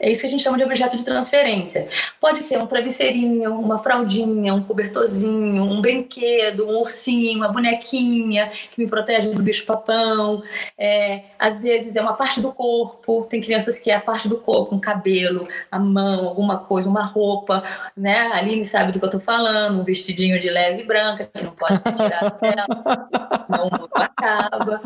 [0.00, 1.88] É isso que a gente chama de objeto de transferência.
[2.20, 8.80] Pode ser um travesseirinho, uma fraldinha, um cobertorzinho, um brinquedo, um ursinho, uma bonequinha que
[8.80, 10.42] me protege do bicho-papão.
[10.76, 13.26] É, às vezes é uma parte do corpo.
[13.28, 17.02] Tem crianças que é a parte do corpo, um cabelo, a mão, alguma coisa, uma
[17.02, 17.62] roupa.
[17.96, 18.18] Né?
[18.18, 21.52] A Aline sabe do que eu estou falando, um vestidinho de lese branca que não
[21.52, 22.68] pode ser tirado dela.
[23.48, 24.82] Não acaba.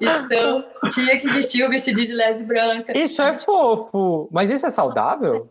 [0.00, 2.96] Então, tinha que vestir o vestidinho de lese branca.
[2.96, 3.75] Isso é fofo,
[4.30, 5.48] mas isso é saudável?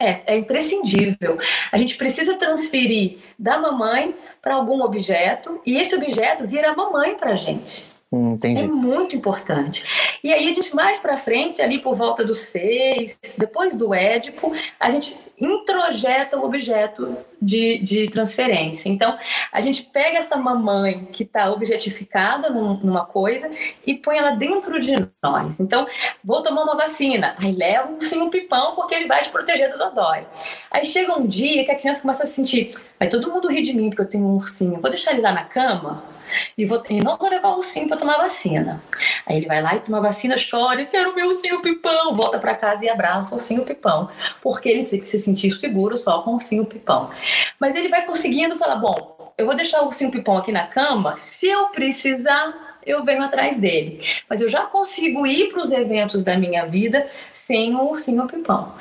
[0.00, 1.38] É, é imprescindível.
[1.72, 7.16] A gente precisa transferir da mamãe para algum objeto e esse objeto vira a mamãe
[7.16, 7.97] para a gente.
[8.10, 8.64] Entendi.
[8.64, 9.84] É muito importante.
[10.24, 14.50] E aí a gente mais para frente, ali por volta dos seis, depois do Édipo,
[14.80, 18.88] a gente introjeta o objeto de, de transferência.
[18.88, 19.16] Então,
[19.52, 23.50] a gente pega essa mamãe que está objetificada num, numa coisa
[23.86, 25.60] e põe ela dentro de nós.
[25.60, 25.86] Então,
[26.24, 29.78] vou tomar uma vacina, aí leva sim um pipão porque ele vai te proteger do
[29.78, 30.26] dodói.
[30.70, 33.74] Aí chega um dia que a criança começa a sentir, vai todo mundo rir de
[33.74, 36.17] mim porque eu tenho um ursinho, vou deixar ele lá na cama?
[36.56, 38.82] E, vou, e não vou levar o ursinho para tomar vacina.
[39.26, 42.84] Aí ele vai lá e toma vacina, chora, quero meu ursinho pipão, volta para casa
[42.84, 44.08] e abraça o ursinho pipão,
[44.42, 47.10] porque ele se, se sentir seguro só com o ursinho pipão.
[47.58, 51.16] Mas ele vai conseguindo falar, bom, eu vou deixar o ursinho pipão aqui na cama,
[51.16, 54.02] se eu precisar, eu venho atrás dele.
[54.28, 58.72] Mas eu já consigo ir para os eventos da minha vida sem o ursinho pipão.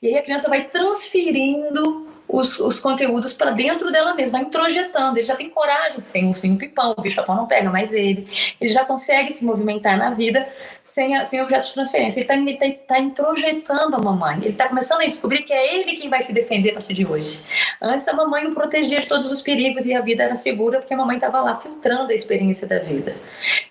[0.00, 5.18] E aí a criança vai transferindo os, os conteúdos para dentro dela mesma, introjetando.
[5.18, 7.92] Ele já tem coragem de ser um ursinho pipão, o bicho papão não pega mais
[7.92, 8.26] ele.
[8.60, 10.48] Ele já consegue se movimentar na vida
[10.82, 12.20] sem, a, sem objetos de transferência.
[12.20, 14.38] Ele está tá, tá introjetando a mamãe.
[14.38, 17.06] Ele está começando a descobrir que é ele quem vai se defender a partir de
[17.06, 17.42] hoje.
[17.80, 20.94] Antes a mamãe o protegia de todos os perigos e a vida era segura porque
[20.94, 23.14] a mamãe estava lá filtrando a experiência da vida.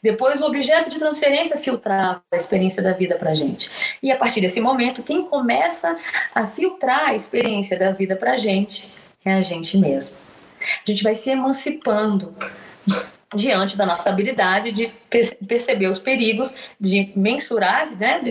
[0.03, 3.71] Depois o objeto de transferência filtrava a experiência da vida para a gente.
[4.03, 5.97] E a partir desse momento, quem começa
[6.35, 8.89] a filtrar a experiência da vida para a gente
[9.23, 10.17] é a gente mesmo.
[10.59, 12.35] A gente vai se emancipando
[13.33, 14.91] diante da nossa habilidade de
[15.47, 18.21] perceber os perigos, de mensurar né,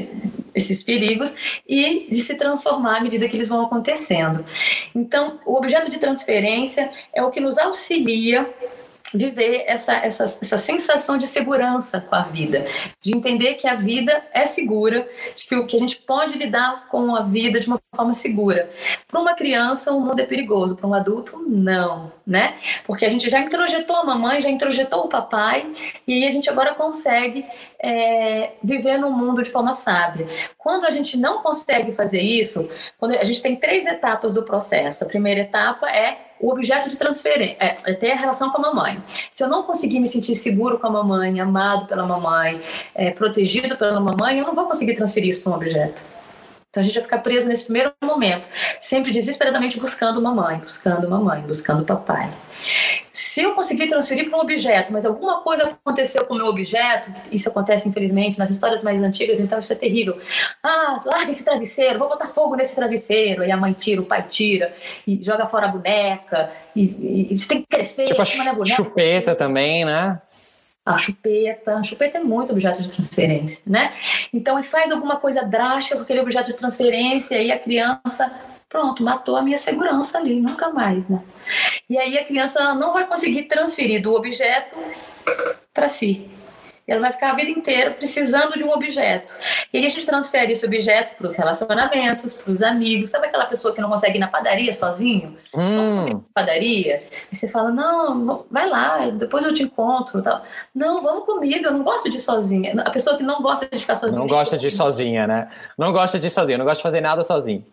[0.54, 1.34] esses perigos
[1.66, 4.44] e de se transformar à medida que eles vão acontecendo.
[4.94, 8.48] Então, o objeto de transferência é o que nos auxilia
[9.12, 12.66] viver essa, essa, essa sensação de segurança com a vida,
[13.00, 17.14] de entender que a vida é segura, de que, que a gente pode lidar com
[17.14, 18.70] a vida de uma forma segura.
[19.08, 22.54] Para uma criança, o mundo é perigoso, para um adulto, não, né?
[22.84, 25.70] Porque a gente já introjetou a mamãe, já introjetou o papai,
[26.06, 27.44] e a gente agora consegue
[27.78, 30.26] é, viver no mundo de forma sábia.
[30.56, 35.04] Quando a gente não consegue fazer isso, quando a gente tem três etapas do processo.
[35.04, 39.02] A primeira etapa é o objeto de transferência, é, é, a relação com a mamãe.
[39.30, 42.60] Se eu não conseguir me sentir seguro com a mamãe, amado pela mamãe,
[42.94, 46.02] é, protegido pela mamãe, eu não vou conseguir transferir isso para um objeto.
[46.68, 48.48] Então a gente vai ficar preso nesse primeiro momento,
[48.80, 52.28] sempre desesperadamente buscando mamãe, buscando mamãe, buscando papai.
[53.12, 57.10] Se eu conseguir transferir para um objeto, mas alguma coisa aconteceu com o meu objeto,
[57.30, 60.18] isso acontece infelizmente nas histórias mais antigas, então isso é terrível.
[60.62, 63.42] Ah, larga esse travesseiro, vou botar fogo nesse travesseiro.
[63.42, 64.72] Aí a mãe tira, o pai tira,
[65.06, 68.04] e joga fora a boneca, e, e, e você tem que crescer.
[68.06, 70.20] Tipo a boneca, chupeta também, né?
[70.84, 71.76] a chupeta.
[71.76, 73.92] A chupeta é muito objeto de transferência, né?
[74.32, 78.32] Então, ele faz alguma coisa drástica com aquele objeto de transferência e a criança
[78.72, 81.22] Pronto, matou a minha segurança ali, nunca mais, né?
[81.90, 84.74] E aí a criança não vai conseguir transferir do objeto
[85.74, 86.30] para si.
[86.88, 89.34] Ela vai ficar a vida inteira precisando de um objeto.
[89.72, 93.10] E aí a gente transfere esse objeto para os relacionamentos, para os amigos.
[93.10, 95.36] Sabe aquela pessoa que não consegue ir na padaria sozinho?
[95.54, 96.22] Hum.
[96.34, 97.02] padaria.
[97.30, 100.22] E você fala, não, vai lá, depois eu te encontro.
[100.22, 100.42] Tal.
[100.74, 102.72] Não, vamos comigo, eu não gosto de ir sozinha.
[102.80, 104.18] A pessoa que não gosta de ficar sozinha.
[104.18, 105.50] Não gosta de ir sozinha, né?
[105.76, 107.64] Não gosta de ir sozinha, não gosta de fazer nada sozinho.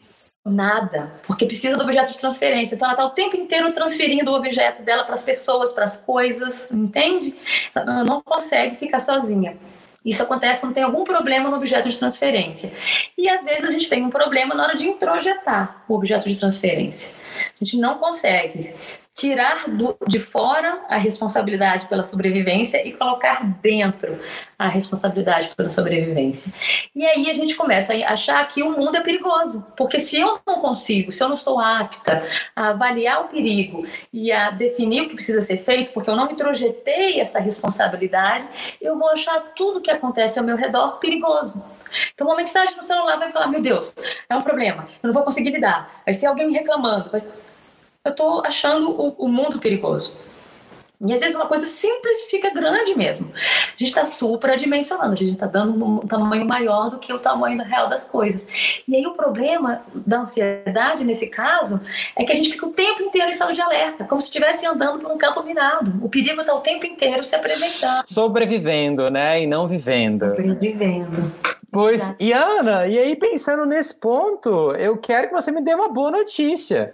[0.46, 2.74] Nada, porque precisa do objeto de transferência.
[2.74, 5.98] Então ela está o tempo inteiro transferindo o objeto dela para as pessoas, para as
[5.98, 7.36] coisas, entende?
[7.76, 9.58] Ela não consegue ficar sozinha.
[10.04, 12.72] Isso acontece quando tem algum problema no objeto de transferência.
[13.18, 16.38] E às vezes a gente tem um problema na hora de introjetar o objeto de
[16.38, 17.14] transferência.
[17.60, 18.74] A gente não consegue
[19.20, 24.18] tirar do, de fora a responsabilidade pela sobrevivência e colocar dentro
[24.58, 26.54] a responsabilidade pela sobrevivência.
[26.96, 30.40] E aí a gente começa a achar que o mundo é perigoso, porque se eu
[30.48, 32.24] não consigo, se eu não estou apta
[32.56, 36.32] a avaliar o perigo e a definir o que precisa ser feito, porque eu não
[36.32, 38.48] introjetei essa responsabilidade,
[38.82, 41.62] eu vou achar tudo que acontece ao meu redor perigoso.
[42.14, 43.96] Então, uma mensagem no celular vai falar: Meu Deus,
[44.30, 46.02] é um problema, eu não vou conseguir lidar.
[46.06, 47.10] Vai ser alguém me reclamando.
[47.10, 47.20] Vai
[48.06, 50.18] eu estou achando o, o, mundo perigoso.
[51.02, 53.32] E às vezes uma coisa simples fica grande mesmo.
[53.34, 57.62] A gente está supradimensionando, a gente está dando um tamanho maior do que o tamanho
[57.64, 58.84] real das coisas.
[58.86, 61.80] E aí o problema da ansiedade, nesse caso,
[62.18, 64.66] é que a gente fica o tempo inteiro em estado de alerta, como se estivesse
[64.66, 65.94] andando por um campo minado.
[66.02, 68.04] O perigo está o tempo inteiro se apresentando.
[68.06, 69.42] Sobrevivendo, né?
[69.42, 70.36] E não vivendo.
[70.36, 71.32] Sobrevivendo.
[71.72, 72.16] Pois, Exato.
[72.20, 76.12] e Ana, e aí pensando nesse ponto, eu quero que você me dê uma boa
[76.12, 76.94] notícia.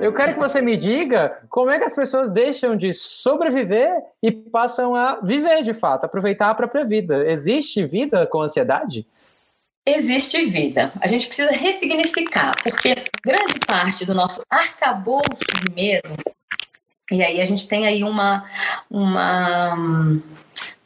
[0.00, 3.92] Eu quero que você me diga como é que as pessoas deixam de sobreviver
[4.22, 7.28] e passam a viver de fato, aproveitar a própria vida.
[7.30, 9.06] Existe vida com ansiedade?
[9.86, 10.92] Existe vida.
[11.00, 16.16] A gente precisa ressignificar, porque grande parte do nosso arcabouço de medo,
[17.10, 18.44] e aí a gente tem aí uma,
[18.90, 20.20] uma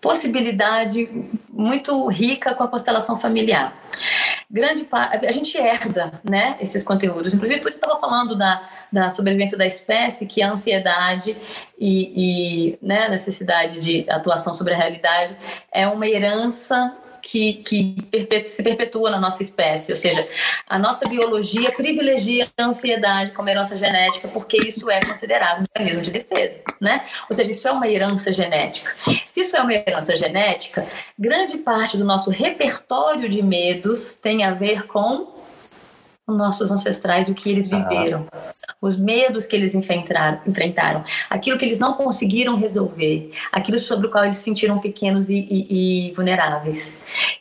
[0.00, 1.08] possibilidade
[1.48, 3.74] muito rica com a constelação familiar
[4.50, 7.32] grande parte, a gente herda, né, esses conteúdos.
[7.32, 11.36] Inclusive, por isso eu estava falando da, da sobrevivência da espécie, que a ansiedade
[11.78, 15.36] e, e né, a necessidade de atuação sobre a realidade
[15.70, 17.96] é uma herança que, que
[18.48, 20.26] se perpetua na nossa espécie, ou seja,
[20.68, 26.02] a nossa biologia privilegia a ansiedade como herança genética, porque isso é considerado um mecanismo
[26.02, 27.04] de defesa, né?
[27.28, 28.94] Ou seja, isso é uma herança genética.
[29.28, 30.86] Se isso é uma herança genética,
[31.18, 35.39] grande parte do nosso repertório de medos tem a ver com
[36.36, 38.26] nossos ancestrais, o que eles viveram,
[38.80, 44.10] os medos que eles enfrentaram, enfrentaram, aquilo que eles não conseguiram resolver, aquilo sobre o
[44.10, 46.90] qual eles se sentiram pequenos e, e, e vulneráveis.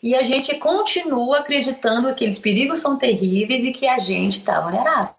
[0.04, 4.60] E a gente continua acreditando que aqueles perigos são terríveis e que a gente está
[4.60, 5.14] vulnerável.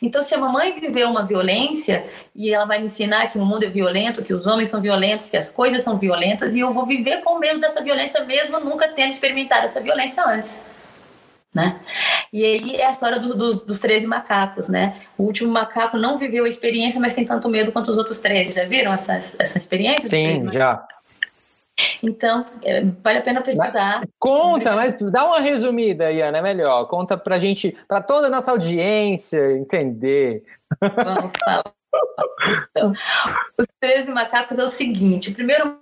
[0.00, 3.64] Então, se a mamãe viveu uma violência e ela vai me ensinar que o mundo
[3.64, 6.86] é violento, que os homens são violentos, que as coisas são violentas, e eu vou
[6.86, 10.79] viver com medo dessa violência mesmo nunca tendo experimentado essa violência antes
[11.54, 11.80] né?
[12.32, 14.96] E aí é a história dos, dos, dos 13 macacos, né?
[15.18, 18.52] O último macaco não viveu a experiência, mas tem tanto medo quanto os outros 13.
[18.52, 20.08] Já viram essa, essa experiência?
[20.08, 20.86] Sim, já.
[22.02, 24.02] Então, é, vale a pena pesquisar.
[24.18, 26.84] Conta, mas dá uma resumida, Iana, é melhor.
[26.86, 30.44] Conta pra gente, pra toda a nossa audiência entender.
[30.80, 31.64] Vamos falar.
[32.70, 32.92] Então,
[33.58, 35.79] os 13 macacos é o seguinte: o primeiro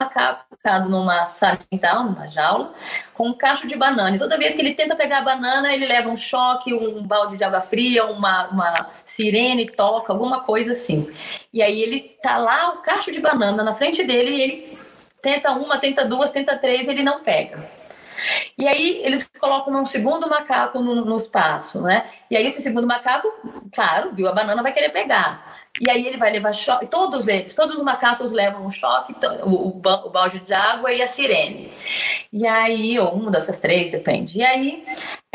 [0.00, 2.74] macaco ficado numa sala quintal, numa jaula,
[3.12, 4.16] com um cacho de banana.
[4.16, 7.36] E toda vez que ele tenta pegar a banana, ele leva um choque, um balde
[7.36, 11.12] de água fria, uma, uma sirene toca, alguma coisa assim.
[11.52, 14.78] E aí ele tá lá, o cacho de banana na frente dele, e ele
[15.22, 17.68] tenta uma, tenta duas, tenta três, ele não pega.
[18.56, 22.08] E aí eles colocam um segundo macaco no, no espaço, né?
[22.30, 23.32] E aí esse segundo macaco,
[23.72, 25.53] claro, viu a banana, vai querer pegar.
[25.80, 29.12] E aí ele vai levar choque, todos eles, todos os macacos levam um choque,
[29.42, 31.72] o, o, balde de água e a sirene.
[32.32, 34.38] E aí, ou uma dessas três, depende.
[34.38, 34.84] E aí,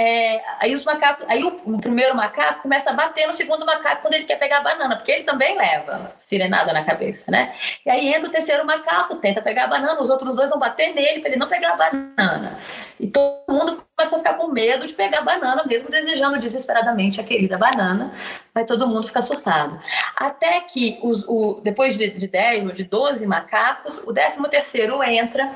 [0.01, 4.01] é, aí os macacos, aí o, o, primeiro macaco começa a bater no segundo macaco
[4.01, 7.51] quando ele quer pegar a banana, porque ele também leva sirenada na cabeça, né?
[7.85, 10.95] E aí entra o terceiro macaco, tenta pegar a banana, os outros dois vão bater
[10.95, 12.57] nele para ele não pegar a banana.
[12.97, 17.19] E todo mundo começa a ficar com medo de pegar a banana, mesmo desejando desesperadamente
[17.19, 18.13] a querida banana,
[18.53, 19.81] vai todo mundo ficar surtado.
[20.15, 25.03] Até que os, o, depois de, de 10 ou de 12 macacos, o décimo terceiro
[25.03, 25.51] entra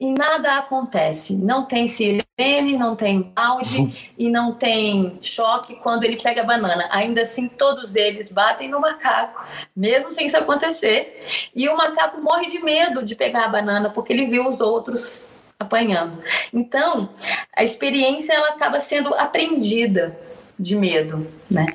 [0.00, 1.34] e nada acontece.
[1.34, 3.92] Não tem sirene, não tem balde uhum.
[4.16, 6.88] e não tem choque quando ele pega a banana.
[6.90, 9.44] Ainda assim, todos eles batem no macaco,
[9.74, 11.50] mesmo sem isso acontecer.
[11.54, 15.24] E o macaco morre de medo de pegar a banana porque ele viu os outros
[15.58, 16.22] apanhando.
[16.52, 17.10] Então,
[17.56, 20.16] a experiência ela acaba sendo aprendida
[20.56, 21.74] de medo, né?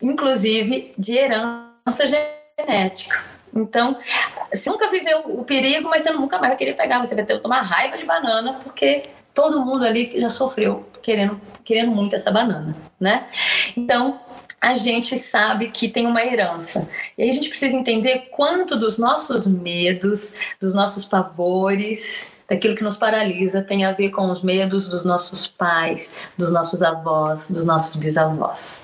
[0.00, 3.31] Inclusive de herança genética.
[3.54, 3.98] Então,
[4.52, 7.36] você nunca viveu o perigo, mas você nunca mais vai querer pegar, você vai ter
[7.36, 12.30] que tomar raiva de banana, porque todo mundo ali já sofreu querendo, querendo muito essa
[12.30, 13.26] banana, né?
[13.76, 14.20] Então,
[14.60, 16.88] a gente sabe que tem uma herança.
[17.18, 22.84] E aí a gente precisa entender quanto dos nossos medos, dos nossos pavores, daquilo que
[22.84, 27.64] nos paralisa tem a ver com os medos dos nossos pais, dos nossos avós, dos
[27.64, 28.81] nossos bisavós.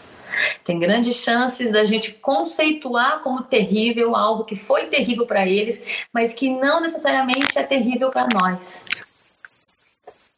[0.64, 6.34] Tem grandes chances da gente conceituar como terrível algo que foi terrível para eles, mas
[6.34, 8.82] que não necessariamente é terrível para nós.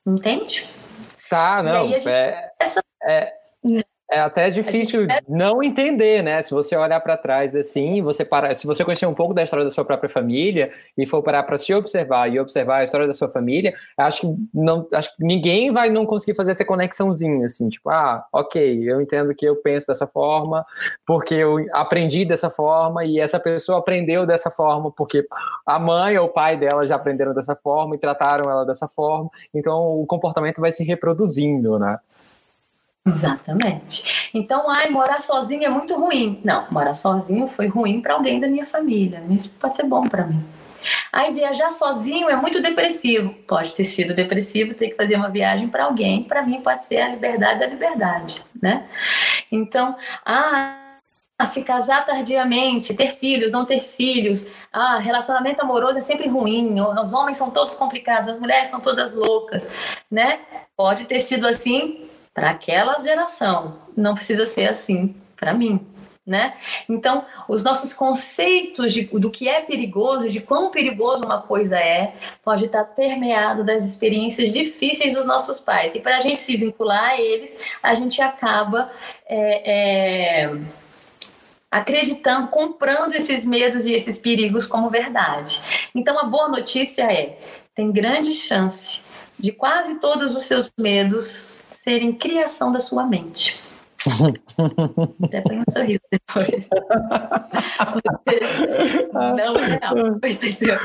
[0.06, 0.68] Entende?
[1.28, 1.88] Tá, não.
[1.88, 2.08] Gente...
[2.08, 2.50] É,
[3.04, 3.34] é,
[4.10, 5.24] é até difícil gente...
[5.28, 6.42] não entender, né?
[6.42, 9.64] Se você olhar para trás assim, você para, se você conhecer um pouco da história
[9.64, 13.12] da sua própria família e for parar para se observar e observar a história da
[13.12, 17.68] sua família, acho que não, acho que ninguém vai não conseguir fazer essa conexãozinha assim,
[17.68, 20.66] tipo, ah, ok, eu entendo que eu penso dessa forma
[21.06, 25.24] porque eu aprendi dessa forma e essa pessoa aprendeu dessa forma porque
[25.64, 29.30] a mãe ou o pai dela já aprenderam dessa forma e trataram ela dessa forma,
[29.54, 31.98] então o comportamento vai se reproduzindo, né?
[33.06, 34.30] Exatamente.
[34.34, 36.40] Então, ai, morar sozinho é muito ruim.
[36.44, 40.26] Não, morar sozinho foi ruim para alguém da minha família, mas pode ser bom para
[40.26, 40.44] mim.
[41.12, 43.34] Ai, viajar sozinho é muito depressivo.
[43.46, 46.22] Pode ter sido depressivo ter que fazer uma viagem para alguém.
[46.24, 48.86] Para mim, pode ser a liberdade da liberdade, né?
[49.50, 50.76] Então, ah,
[51.46, 57.12] se casar tardiamente, ter filhos, não ter filhos, ah, relacionamento amoroso é sempre ruim, os
[57.12, 59.68] homens são todos complicados, as mulheres são todas loucas,
[60.10, 60.40] né?
[60.76, 62.09] Pode ter sido assim
[62.40, 63.76] para aquela geração.
[63.94, 65.86] Não precisa ser assim para mim.
[66.26, 66.54] Né?
[66.88, 72.14] Então, os nossos conceitos de, do que é perigoso, de quão perigoso uma coisa é,
[72.42, 75.94] pode estar permeado das experiências difíceis dos nossos pais.
[75.94, 78.90] E para a gente se vincular a eles, a gente acaba
[79.26, 80.60] é, é,
[81.70, 85.60] acreditando, comprando esses medos e esses perigos como verdade.
[85.94, 87.38] Então, a boa notícia é:
[87.74, 89.02] tem grande chance
[89.38, 91.59] de quase todos os seus medos
[91.90, 93.58] serem criação da sua mente.
[95.24, 96.68] Até põe um sorriso depois.
[99.12, 100.78] não é real, entendeu?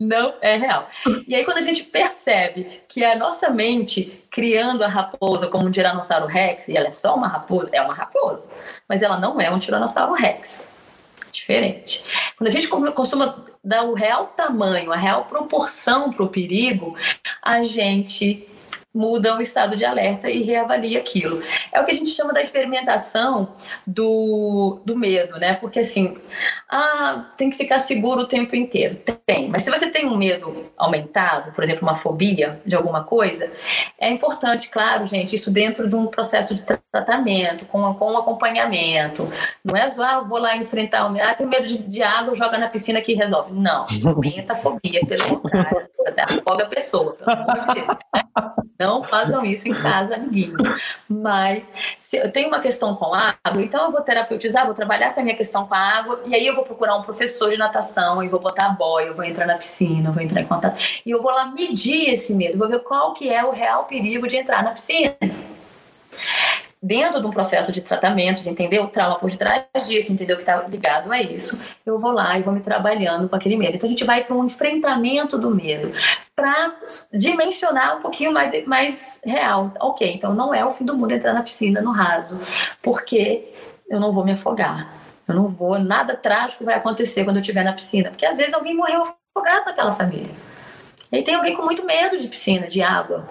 [0.00, 0.88] Não é real.
[1.28, 5.70] E aí, quando a gente percebe que a nossa mente, criando a raposa como um
[5.70, 8.50] Tiranossauro Rex, e ela é só uma raposa, é uma raposa,
[8.88, 10.66] mas ela não é um Tiranossauro Rex.
[11.30, 12.04] Diferente.
[12.36, 16.94] Quando a gente costuma dar o real tamanho, a real proporção para o perigo,
[17.40, 18.46] a gente
[18.94, 21.42] muda o estado de alerta e reavalia aquilo.
[21.72, 23.54] É o que a gente chama da experimentação
[23.86, 25.54] do, do medo, né?
[25.54, 26.18] Porque assim,
[26.70, 28.98] ah, tem que ficar seguro o tempo inteiro.
[29.26, 33.50] Tem, mas se você tem um medo aumentado, por exemplo, uma fobia de alguma coisa,
[33.98, 39.30] é importante, claro, gente, isso dentro de um processo de tratamento, com, com um acompanhamento.
[39.64, 42.34] Não é só, ah, vou lá enfrentar o medo, ah, tem medo de, de água,
[42.34, 43.52] joga na piscina que resolve.
[43.52, 45.88] Não, aumenta a fobia, pelo contrário,
[46.40, 47.98] afoga a pessoa, pelo amor de Deus.
[48.82, 50.62] Não façam isso em casa, amiguinhos.
[51.08, 55.22] Mas se eu tenho uma questão com água, então eu vou terapeutizar, vou trabalhar essa
[55.22, 58.28] minha questão com a água, e aí eu vou procurar um professor de natação, e
[58.28, 60.76] vou botar a boia, eu vou entrar na piscina, eu vou entrar em contato,
[61.06, 64.26] e eu vou lá medir esse medo, vou ver qual que é o real perigo
[64.26, 65.16] de entrar na piscina
[66.82, 70.36] dentro de um processo de tratamento, de entender o trauma por detrás disso, entender o
[70.36, 73.76] que está ligado a isso, eu vou lá e vou me trabalhando com aquele medo.
[73.76, 75.92] Então a gente vai para um enfrentamento do medo,
[76.34, 76.74] para
[77.12, 79.72] dimensionar um pouquinho mais, mais real.
[79.80, 82.40] Ok, então não é o fim do mundo entrar na piscina no raso,
[82.82, 83.52] porque
[83.88, 84.92] eu não vou me afogar.
[85.28, 88.54] Eu não vou, nada trágico vai acontecer quando eu estiver na piscina, porque às vezes
[88.54, 90.34] alguém morreu afogado naquela família.
[91.12, 93.28] E tem alguém com muito medo de piscina, de água.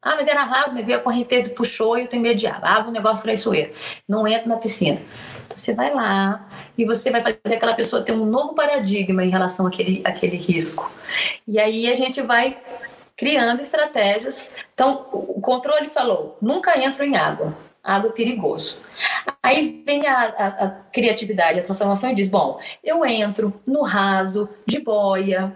[0.00, 2.68] Ah, mas era raso, me veio a correnteza, puxou e eu de água.
[2.68, 3.72] Água é um negócio traiçoeiro.
[4.08, 5.00] Não entro na piscina.
[5.46, 9.30] Então você vai lá e você vai fazer aquela pessoa ter um novo paradigma em
[9.30, 10.90] relação àquele, àquele risco.
[11.46, 12.58] E aí a gente vai
[13.16, 14.48] criando estratégias.
[14.72, 17.52] Então, o controle falou: nunca entro em água.
[17.82, 18.78] Água é perigoso.
[19.42, 24.48] Aí vem a, a, a criatividade, a transformação e diz: bom, eu entro no raso,
[24.64, 25.54] de boia,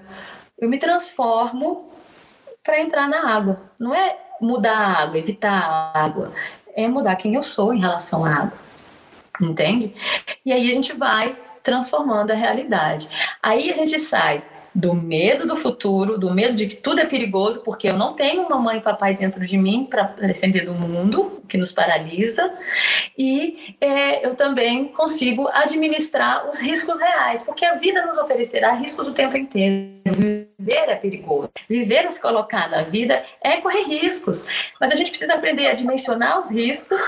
[0.58, 1.92] eu me transformo
[2.62, 3.60] para entrar na água.
[3.78, 6.32] Não é mudar a água, evitar a água,
[6.74, 8.58] é mudar quem eu sou em relação à água.
[9.40, 9.94] Entende?
[10.44, 13.08] E aí a gente vai transformando a realidade.
[13.42, 14.42] Aí a gente sai
[14.74, 18.48] do medo do futuro, do medo de que tudo é perigoso, porque eu não tenho
[18.48, 22.52] mamãe e papai dentro de mim para defender do mundo, que nos paralisa,
[23.16, 29.06] e é, eu também consigo administrar os riscos reais, porque a vida nos oferecerá riscos
[29.06, 29.92] o tempo inteiro.
[30.06, 31.50] Viver é perigoso.
[31.68, 34.44] Viver é se colocar na vida é correr riscos,
[34.80, 37.00] mas a gente precisa aprender a dimensionar os riscos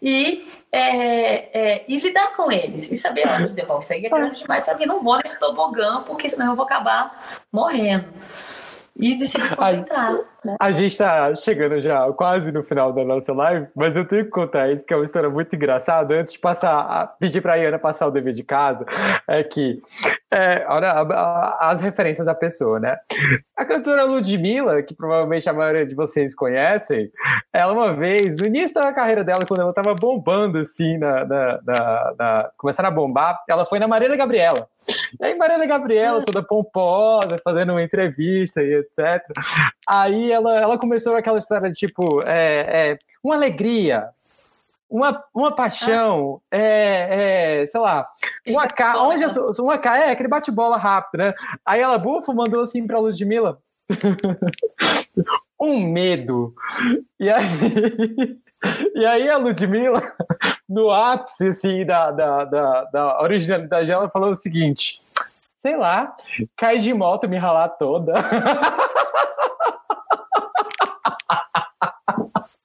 [0.00, 4.08] e é, é, e lidar com eles e saber onde dizer, bom, isso aí é
[4.08, 8.06] grande demais para mim, não vou nesse tobogã, porque senão eu vou acabar morrendo.
[8.96, 10.18] E decidi entrar.
[10.44, 10.56] Né?
[10.60, 14.30] A gente está chegando já quase no final da nossa live, mas eu tenho que
[14.30, 16.14] contar isso, porque é uma história muito engraçada.
[16.14, 18.84] Antes de passar, pedir para a Iana passar o dever de casa,
[19.28, 19.80] é que,
[20.30, 20.92] é, olha,
[21.60, 22.96] as referências da pessoa, né?
[23.56, 27.10] A cantora Ludmilla, que provavelmente a maioria de vocês conhecem,
[27.52, 31.60] ela uma vez, no início da carreira dela, quando ela estava bombando, assim, na, na,
[31.64, 34.68] na, na, começando a bombar, ela foi na Marília Gabriela.
[35.20, 39.22] E aí, Marília Gabriela, toda pomposa, fazendo uma entrevista e etc.
[39.86, 44.08] Aí ela, ela começou aquela história de tipo, é, é, uma alegria,
[44.88, 46.56] uma, uma paixão, ah.
[46.56, 48.06] é, é, sei lá,
[48.46, 49.24] uma K, onde
[49.60, 51.34] uma K, é aquele bate-bola rápido, né?
[51.64, 53.58] Aí ela, bufa, mandou assim pra Ludmilla.
[55.60, 56.54] um medo.
[57.18, 57.44] E aí,
[58.94, 60.02] e aí a Ludmilla,
[60.68, 65.00] no ápice assim, da, da, da, da originalidade dela, falou o seguinte:
[65.52, 66.16] sei lá,
[66.56, 68.12] cai de moto me ralar toda.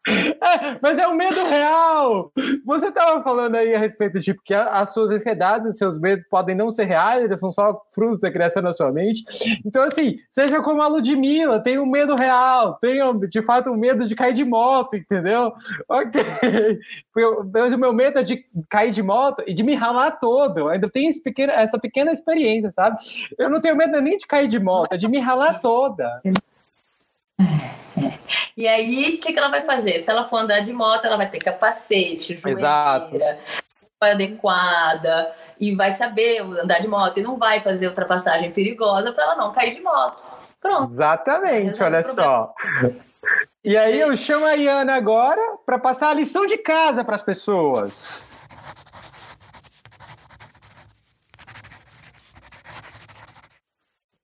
[0.08, 2.32] É, mas é um medo real.
[2.66, 6.56] Você estava falando aí a respeito de que as suas ansiedades, os seus medos podem
[6.56, 9.24] não ser reais, eles são só frutos da criação na sua mente.
[9.66, 14.06] Então, assim, seja como a Ludmilla, tem um medo real, tenha de fato um medo
[14.06, 15.54] de cair de moto, entendeu?
[15.90, 16.22] Ok.
[17.54, 20.58] Mas o meu medo é de cair de moto e de me ralar todo.
[20.60, 21.10] Eu ainda tem
[21.50, 22.98] essa pequena experiência, sabe?
[23.38, 26.22] Eu não tenho medo nem de cair de moto, é de me ralar toda.
[28.56, 30.00] E aí, o que, que ela vai fazer?
[30.00, 33.40] Se ela for andar de moto, ela vai ter capacete, joelheira,
[34.02, 39.36] adequada, e vai saber andar de moto, e não vai fazer ultrapassagem perigosa para ela
[39.36, 40.24] não cair de moto.
[40.60, 40.92] Pronto.
[40.92, 42.54] Exatamente, olha só.
[43.64, 47.22] E aí eu chamo a Iana agora para passar a lição de casa para as
[47.22, 48.24] pessoas.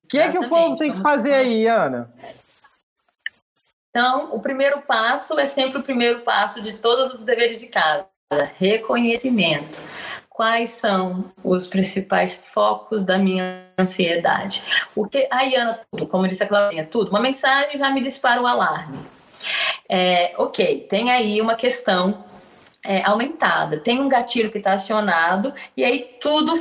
[0.05, 2.13] O que é que o povo tem que fazer aí, Ana?
[3.95, 8.07] Então, o primeiro passo é sempre o primeiro passo de todos os deveres de casa.
[8.57, 9.83] reconhecimento.
[10.27, 14.63] Quais são os principais focos da minha ansiedade?
[14.95, 17.11] O que a Iana tudo, como disse a Claudinha, tudo.
[17.11, 18.97] Uma mensagem já me dispara o alarme.
[19.87, 22.25] É, ok, tem aí uma questão
[22.83, 23.77] é, aumentada.
[23.77, 26.53] Tem um gatilho que está acionado e aí tudo.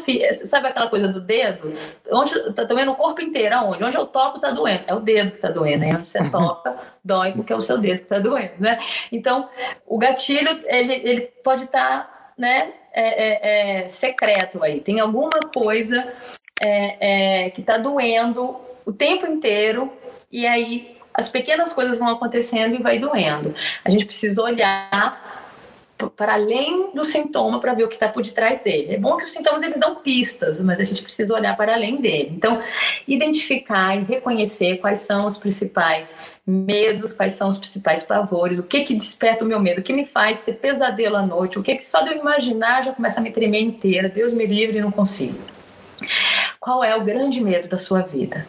[0.46, 1.74] Sabe aquela coisa do dedo?
[2.10, 3.56] Onde está doendo o corpo inteiro?
[3.56, 3.84] Aonde?
[3.84, 4.84] Onde eu toco está doendo.
[4.86, 5.84] É o dedo que está doendo.
[5.84, 8.78] É onde você toca, dói porque é o seu dedo que está doendo, né?
[9.10, 9.48] Então,
[9.86, 12.72] o gatilho ele, ele pode estar, tá, né?
[12.94, 14.78] É, é, é, secreto aí.
[14.80, 16.12] Tem alguma coisa
[16.60, 19.90] é, é, que está doendo o tempo inteiro
[20.30, 23.54] e aí as pequenas coisas vão acontecendo e vai doendo.
[23.84, 25.31] A gente precisa olhar
[26.10, 28.94] para além do sintoma para ver o que está por detrás dele.
[28.94, 32.00] É bom que os sintomas eles dão pistas, mas a gente precisa olhar para além
[32.00, 32.32] dele.
[32.34, 32.62] Então,
[33.06, 38.80] identificar e reconhecer quais são os principais medos, quais são os principais pavores, o que
[38.80, 41.76] que desperta o meu medo, o que me faz ter pesadelo à noite, o que
[41.76, 44.90] que só de eu imaginar já começa a me tremer inteira, Deus me livre, não
[44.90, 45.38] consigo.
[46.58, 48.46] Qual é o grande medo da sua vida?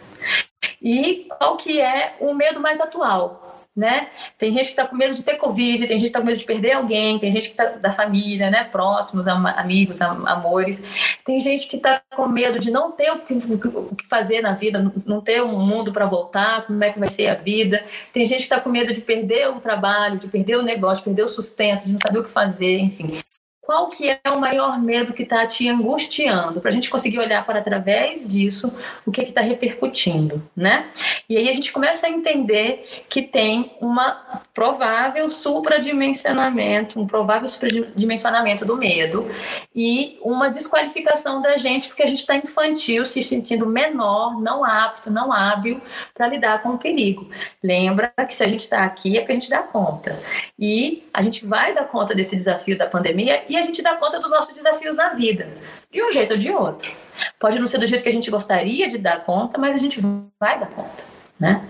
[0.82, 3.53] E qual que é o medo mais atual?
[3.76, 4.10] Né?
[4.38, 6.38] Tem gente que está com medo de ter Covid, tem gente que está com medo
[6.38, 8.64] de perder alguém, tem gente que está da família, né?
[8.66, 11.18] Próximos, am amigos, am amores.
[11.26, 14.54] Tem gente que está com medo de não ter o que, o que fazer na
[14.54, 17.84] vida, não ter um mundo para voltar, como é que vai ser a vida.
[18.12, 21.06] Tem gente que está com medo de perder o trabalho, de perder o negócio, de
[21.06, 23.20] perder o sustento, de não saber o que fazer, enfim
[23.66, 27.46] qual que é o maior medo que está te angustiando, para a gente conseguir olhar
[27.46, 28.74] para através disso
[29.06, 30.90] o que está repercutindo, né?
[31.30, 38.66] E aí a gente começa a entender que tem uma provável supradimensionamento, um provável supradimensionamento
[38.66, 39.30] do medo
[39.74, 45.10] e uma desqualificação da gente porque a gente está infantil, se sentindo menor, não apto,
[45.10, 45.82] não hábil
[46.14, 47.30] para lidar com o perigo.
[47.64, 50.20] Lembra que se a gente está aqui é porque a gente dá conta.
[50.60, 54.20] E a gente vai dar conta desse desafio da pandemia e a gente dá conta
[54.20, 55.48] dos nossos desafios na vida,
[55.92, 56.92] de um jeito ou de outro.
[57.40, 60.02] Pode não ser do jeito que a gente gostaria de dar conta, mas a gente
[60.40, 61.04] vai dar conta,
[61.40, 61.64] né?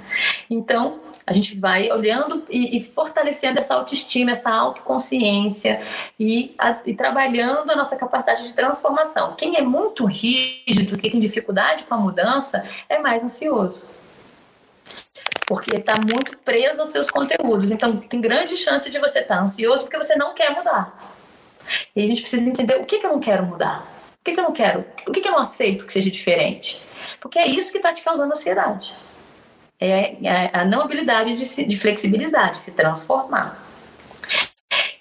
[0.50, 5.82] Então, a gente vai olhando e, e fortalecendo essa autoestima, essa autoconsciência
[6.18, 9.36] e, a, e trabalhando a nossa capacidade de transformação.
[9.36, 13.88] Quem é muito rígido, quem tem dificuldade com a mudança, é mais ansioso
[15.46, 17.70] porque está muito preso aos seus conteúdos.
[17.70, 21.13] Então, tem grande chance de você estar tá ansioso porque você não quer mudar.
[21.96, 23.88] E a gente precisa entender o que, que eu não quero mudar.
[24.20, 24.86] O que, que eu não quero?
[25.08, 26.82] O que, que eu não aceito que seja diferente?
[27.20, 28.96] Porque é isso que está te causando ansiedade.
[29.80, 33.62] É, é a não habilidade de, se, de flexibilizar, de se transformar.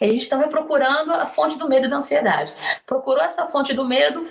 [0.00, 2.52] E a gente também procurando a fonte do medo e da ansiedade.
[2.84, 4.26] Procurou essa fonte do medo,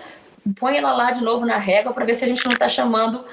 [0.60, 3.26] põe ela lá de novo na régua para ver se a gente não está chamando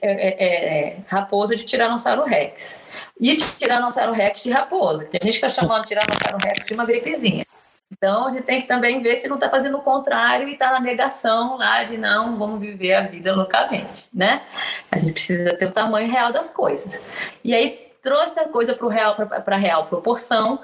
[0.00, 2.80] é, é, é, raposa de Tiranossauro Rex.
[3.20, 5.04] E Tiranossauro Rex de raposa.
[5.04, 7.44] Tem gente está chamando Tiranossauro Rex de uma gripezinha.
[7.92, 10.70] Então, a gente tem que também ver se não está fazendo o contrário e está
[10.72, 14.42] na negação lá de não, vamos viver a vida loucamente, né?
[14.90, 17.04] A gente precisa ter o tamanho real das coisas.
[17.44, 19.16] E aí, trouxe a coisa para real,
[19.46, 20.58] a real proporção,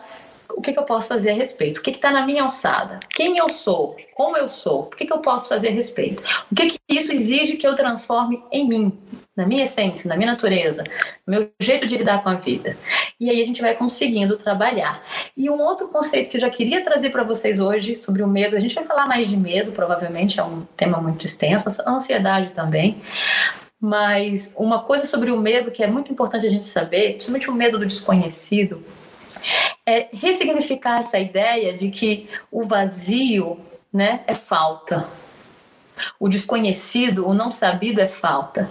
[0.51, 1.79] o que, que, eu posso fazer a respeito?
[1.79, 2.99] O que está na minha alçada?
[3.15, 3.97] Quem eu sou?
[4.15, 4.83] Como eu sou?
[4.83, 6.23] O que, que eu posso fazer a respeito?
[6.51, 8.99] O que, que isso exige que eu transforme em mim,
[9.37, 10.83] na minha essência, na minha natureza,
[11.27, 12.77] no meu jeito de lidar com a vida?
[13.21, 15.03] E aí a gente vai conseguindo trabalhar.
[15.37, 18.57] E um outro conceito que eu já queria trazer para vocês hoje sobre o medo,
[18.57, 22.51] a gente vai falar mais de medo, provavelmente é um tema muito extenso, a ansiedade
[22.51, 23.01] também.
[23.81, 27.55] Mas uma coisa sobre o medo que é muito importante a gente saber, principalmente o
[27.55, 28.85] medo do desconhecido,
[29.89, 33.59] é ressignificar essa ideia de que o vazio
[33.91, 35.09] né, é falta.
[36.21, 38.69] O desconhecido, o não sabido é falta.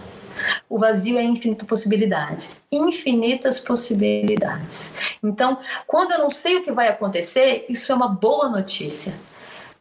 [0.70, 2.52] O vazio é infinita possibilidade.
[2.72, 4.92] Infinitas possibilidades.
[5.24, 5.58] Então,
[5.88, 9.16] quando eu não sei o que vai acontecer, isso é uma boa notícia.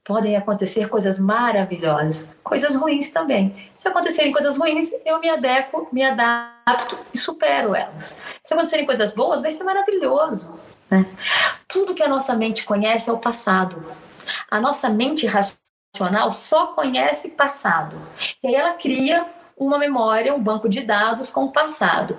[0.03, 3.55] Podem acontecer coisas maravilhosas, coisas ruins também.
[3.74, 8.16] Se acontecerem coisas ruins, eu me adequo, me adapto e supero elas.
[8.43, 10.59] Se acontecerem coisas boas, vai ser maravilhoso.
[10.91, 11.07] Né?
[11.68, 13.84] Tudo que a nossa mente conhece é o passado.
[14.51, 17.97] A nossa mente racional só conhece passado.
[18.43, 19.26] E aí ela cria
[19.57, 22.16] uma memória, um banco de dados com o passado.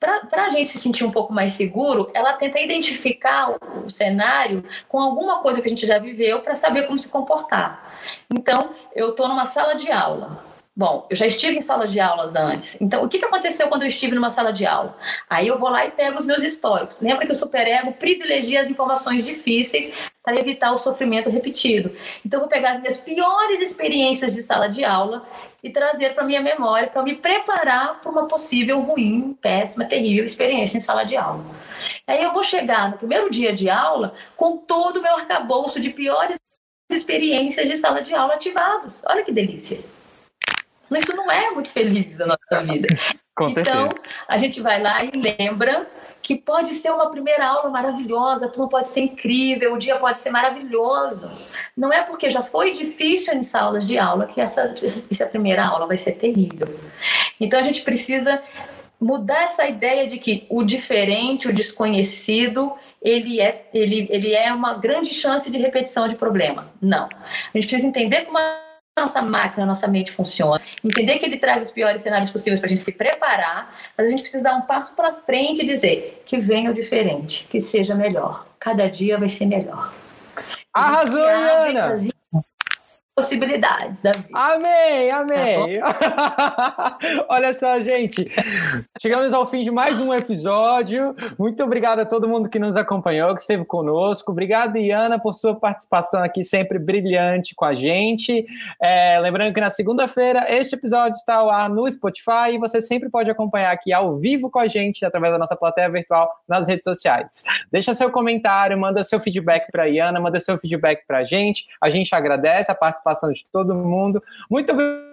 [0.00, 4.64] Para a gente se sentir um pouco mais seguro, ela tenta identificar o, o cenário
[4.88, 7.92] com alguma coisa que a gente já viveu para saber como se comportar.
[8.28, 10.51] Então, eu estou numa sala de aula.
[10.74, 12.80] Bom, eu já estive em salas de aulas antes.
[12.80, 14.96] Então, o que, que aconteceu quando eu estive numa sala de aula?
[15.28, 16.98] Aí eu vou lá e pego os meus históricos.
[16.98, 19.92] Lembra que o superego privilegia as informações difíceis
[20.22, 21.94] para evitar o sofrimento repetido.
[22.24, 25.22] Então, eu vou pegar as minhas piores experiências de sala de aula
[25.62, 30.78] e trazer para minha memória para me preparar para uma possível ruim, péssima, terrível experiência
[30.78, 31.44] em sala de aula.
[32.06, 35.90] Aí eu vou chegar no primeiro dia de aula com todo o meu arcabouço de
[35.90, 36.38] piores
[36.90, 39.02] experiências de sala de aula ativados.
[39.06, 39.78] Olha que delícia.
[40.96, 42.88] Isso não é muito feliz a nossa vida.
[43.34, 44.00] Com então, certeza.
[44.28, 45.88] a gente vai lá e lembra
[46.20, 50.18] que pode ser uma primeira aula maravilhosa, a turma pode ser incrível, o dia pode
[50.18, 51.30] ser maravilhoso.
[51.76, 54.72] Não é porque já foi difícil em salas de aula que essa,
[55.10, 56.68] essa primeira aula vai ser terrível.
[57.40, 58.40] Então a gente precisa
[59.00, 62.72] mudar essa ideia de que o diferente, o desconhecido,
[63.02, 66.70] ele é, ele, ele é uma grande chance de repetição de problema.
[66.80, 67.06] Não.
[67.06, 68.38] A gente precisa entender como
[68.94, 72.60] a nossa máquina, a nossa mente funciona, entender que ele traz os piores cenários possíveis
[72.60, 75.66] para a gente se preparar, mas a gente precisa dar um passo para frente e
[75.66, 78.46] dizer que venha o diferente, que seja melhor.
[78.58, 79.94] Cada dia vai ser melhor.
[80.74, 82.11] Arrasou, Ana!
[83.14, 84.28] Possibilidades da vida.
[84.32, 85.80] Amém, amém.
[85.80, 86.98] Tá
[87.28, 88.30] Olha só, gente.
[88.98, 91.14] Chegamos ao fim de mais um episódio.
[91.38, 94.32] Muito obrigado a todo mundo que nos acompanhou, que esteve conosco.
[94.32, 98.46] Obrigado, Iana, por sua participação aqui, sempre brilhante com a gente.
[98.80, 103.10] É, lembrando que na segunda-feira este episódio está ao ar no Spotify e você sempre
[103.10, 106.84] pode acompanhar aqui ao vivo com a gente através da nossa plateia virtual nas redes
[106.84, 107.44] sociais.
[107.70, 111.66] Deixa seu comentário, manda seu feedback para a Iana, manda seu feedback para a gente.
[111.78, 114.22] A gente agradece a participação participação de todo mundo.
[114.50, 115.12] Muito obrigado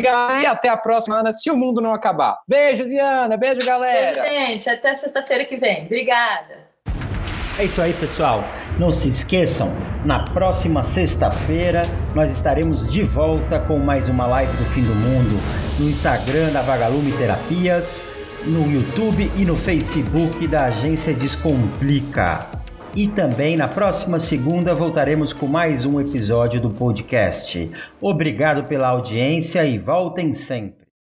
[0.00, 2.38] e até a próxima, Ana, se o mundo não acabar.
[2.46, 3.36] Beijos, Iana.
[3.36, 4.22] Beijo, galera.
[4.22, 4.68] Beijo, gente.
[4.68, 5.84] Até sexta-feira que vem.
[5.84, 6.72] Obrigada.
[7.58, 8.42] É isso aí, pessoal.
[8.78, 9.72] Não se esqueçam,
[10.04, 11.82] na próxima sexta-feira
[12.14, 15.38] nós estaremos de volta com mais uma live do fim do mundo
[15.78, 18.02] no Instagram da Vagalume Terapias,
[18.46, 22.51] no YouTube e no Facebook da Agência Descomplica.
[22.94, 27.70] E também na próxima segunda voltaremos com mais um episódio do podcast.
[27.98, 30.81] Obrigado pela audiência e voltem sempre.